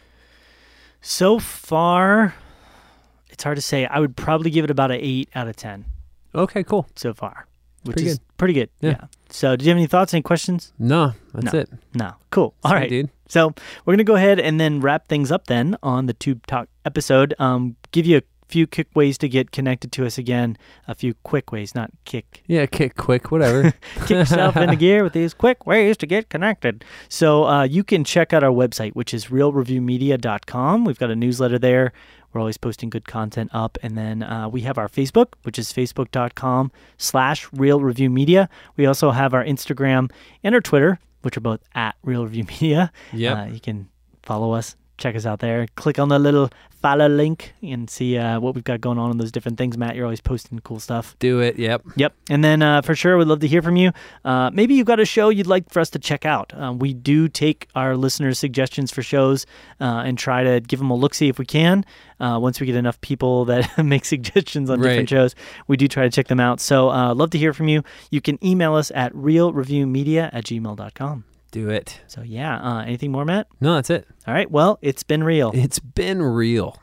So 1.00 1.38
far, 1.38 2.34
it's 3.28 3.42
hard 3.44 3.56
to 3.56 3.62
say. 3.62 3.84
I 3.86 4.00
would 4.00 4.16
probably 4.16 4.50
give 4.50 4.64
it 4.64 4.70
about 4.70 4.90
an 4.90 4.98
eight 5.00 5.28
out 5.34 5.48
of 5.48 5.56
ten 5.56 5.84
Okay, 6.34 6.62
cool. 6.64 6.86
so 6.96 7.12
far, 7.12 7.46
which 7.84 7.96
Pretty 7.96 8.08
is 8.10 8.20
pretty 8.38 8.54
good. 8.54 8.70
Yeah. 8.80 8.90
Yeah. 8.90 9.04
So, 9.28 9.56
do 9.56 9.64
you 9.64 9.70
have 9.70 9.76
any 9.76 9.86
thoughts? 9.86 10.14
Any 10.14 10.22
questions? 10.22 10.72
No, 10.78 11.12
that's 11.34 11.52
No. 11.52 11.60
it. 11.60 11.70
No. 11.94 12.12
Cool. 12.30 12.54
All 12.62 12.70
Sweet, 12.70 12.78
right. 12.80 12.88
dude. 12.88 13.10
So 13.28 13.54
we're 13.84 13.94
gonna 13.94 14.04
go 14.04 14.16
ahead 14.16 14.38
and 14.40 14.60
then 14.60 14.80
wrap 14.80 15.08
things 15.08 15.32
up 15.32 15.46
then 15.46 15.76
on 15.82 16.06
the 16.06 16.14
Tube 16.14 16.46
Talk 16.46 16.68
episode. 16.84 17.34
Um, 17.38 17.76
give 17.90 18.06
you 18.06 18.18
a 18.18 18.22
few 18.48 18.66
quick 18.66 18.88
ways 18.94 19.18
to 19.18 19.28
get 19.28 19.50
connected 19.50 19.90
to 19.92 20.06
us 20.06 20.18
again. 20.18 20.56
A 20.86 20.94
few 20.94 21.14
quick 21.24 21.50
ways, 21.50 21.74
not 21.74 21.90
kick. 22.04 22.42
Yeah, 22.46 22.66
kick 22.66 22.96
quick, 22.96 23.30
whatever. 23.30 23.74
Kick 24.00 24.10
yourself 24.10 24.56
into 24.56 24.76
gear 24.76 25.02
with 25.02 25.12
these 25.12 25.34
quick 25.34 25.66
ways 25.66 25.96
to 25.98 26.06
get 26.06 26.28
connected. 26.28 26.84
So 27.08 27.46
uh, 27.46 27.64
you 27.64 27.82
can 27.82 28.04
check 28.04 28.32
out 28.32 28.44
our 28.44 28.52
website, 28.52 28.92
which 28.92 29.14
is 29.14 29.26
reelreviewmedia.com. 29.26 30.84
We've 30.84 30.98
got 30.98 31.10
a 31.10 31.16
newsletter 31.16 31.58
there. 31.58 31.92
We're 32.32 32.40
always 32.40 32.58
posting 32.58 32.90
good 32.90 33.06
content 33.06 33.50
up. 33.52 33.78
And 33.82 33.96
then 33.96 34.22
uh, 34.22 34.48
we 34.48 34.62
have 34.62 34.76
our 34.76 34.88
Facebook, 34.88 35.34
which 35.42 35.58
is 35.58 35.72
facebook.com 35.72 36.72
slash 36.98 37.48
Reel 37.52 37.80
Review 37.80 38.10
Media. 38.10 38.48
We 38.76 38.86
also 38.86 39.12
have 39.12 39.34
our 39.34 39.44
Instagram 39.44 40.10
and 40.42 40.54
our 40.54 40.60
Twitter, 40.60 40.98
which 41.24 41.36
are 41.36 41.40
both 41.40 41.60
at 41.74 41.96
Reel 42.02 42.24
Review 42.24 42.44
Media. 42.44 42.92
Yep. 43.12 43.36
Uh, 43.38 43.44
you 43.52 43.60
can 43.60 43.88
follow 44.22 44.52
us, 44.52 44.76
check 44.98 45.16
us 45.16 45.26
out 45.26 45.40
there. 45.40 45.66
Click 45.76 45.98
on 45.98 46.08
the 46.08 46.18
little 46.18 46.50
follow 46.80 47.08
link 47.08 47.54
and 47.62 47.88
see 47.88 48.18
uh, 48.18 48.38
what 48.38 48.54
we've 48.54 48.62
got 48.62 48.78
going 48.78 48.98
on 48.98 49.10
in 49.10 49.16
those 49.16 49.32
different 49.32 49.56
things. 49.56 49.78
Matt, 49.78 49.96
you're 49.96 50.04
always 50.04 50.20
posting 50.20 50.58
cool 50.60 50.78
stuff. 50.78 51.16
Do 51.18 51.40
it. 51.40 51.58
Yep. 51.58 51.82
Yep. 51.96 52.14
And 52.28 52.44
then 52.44 52.60
uh, 52.60 52.82
for 52.82 52.94
sure, 52.94 53.16
we'd 53.16 53.26
love 53.26 53.40
to 53.40 53.48
hear 53.48 53.62
from 53.62 53.76
you. 53.76 53.90
Uh, 54.22 54.50
maybe 54.52 54.74
you've 54.74 54.86
got 54.86 55.00
a 55.00 55.06
show 55.06 55.30
you'd 55.30 55.46
like 55.46 55.70
for 55.70 55.80
us 55.80 55.88
to 55.90 55.98
check 55.98 56.26
out. 56.26 56.52
Uh, 56.54 56.74
we 56.76 56.92
do 56.92 57.26
take 57.28 57.68
our 57.74 57.96
listeners' 57.96 58.38
suggestions 58.38 58.90
for 58.92 59.02
shows 59.02 59.46
uh, 59.80 60.02
and 60.04 60.18
try 60.18 60.44
to 60.44 60.60
give 60.60 60.78
them 60.78 60.90
a 60.90 60.94
look 60.94 61.14
see 61.14 61.28
if 61.28 61.38
we 61.38 61.46
can. 61.46 61.86
Uh, 62.20 62.38
once 62.40 62.60
we 62.60 62.66
get 62.66 62.76
enough 62.76 63.00
people 63.00 63.46
that 63.46 63.78
make 63.84 64.04
suggestions 64.04 64.68
on 64.68 64.78
Right. 64.80 64.90
different 64.90 65.08
shows, 65.08 65.34
we 65.66 65.78
do 65.78 65.88
try 65.88 66.02
to 66.04 66.10
check 66.10 66.28
them 66.28 66.38
out. 66.40 66.60
So 66.60 66.90
uh, 66.90 67.14
love 67.14 67.30
to 67.30 67.38
hear 67.38 67.54
from 67.54 67.68
you. 67.68 67.82
You 68.10 68.20
can 68.20 68.38
email 68.44 68.74
us 68.74 68.92
at 68.94 69.12
reelreviewmedia 69.14 70.28
at 70.34 70.44
gmail.com. 70.44 71.24
Do 71.54 71.70
it. 71.70 72.00
So 72.08 72.22
yeah, 72.22 72.58
uh, 72.58 72.82
anything 72.82 73.12
more, 73.12 73.24
Matt? 73.24 73.46
No, 73.60 73.76
that's 73.76 73.88
it. 73.88 74.08
All 74.26 74.34
right. 74.34 74.50
Well, 74.50 74.76
it's 74.82 75.04
been 75.04 75.22
real. 75.22 75.52
It's 75.54 75.78
been 75.78 76.20
real. 76.20 76.76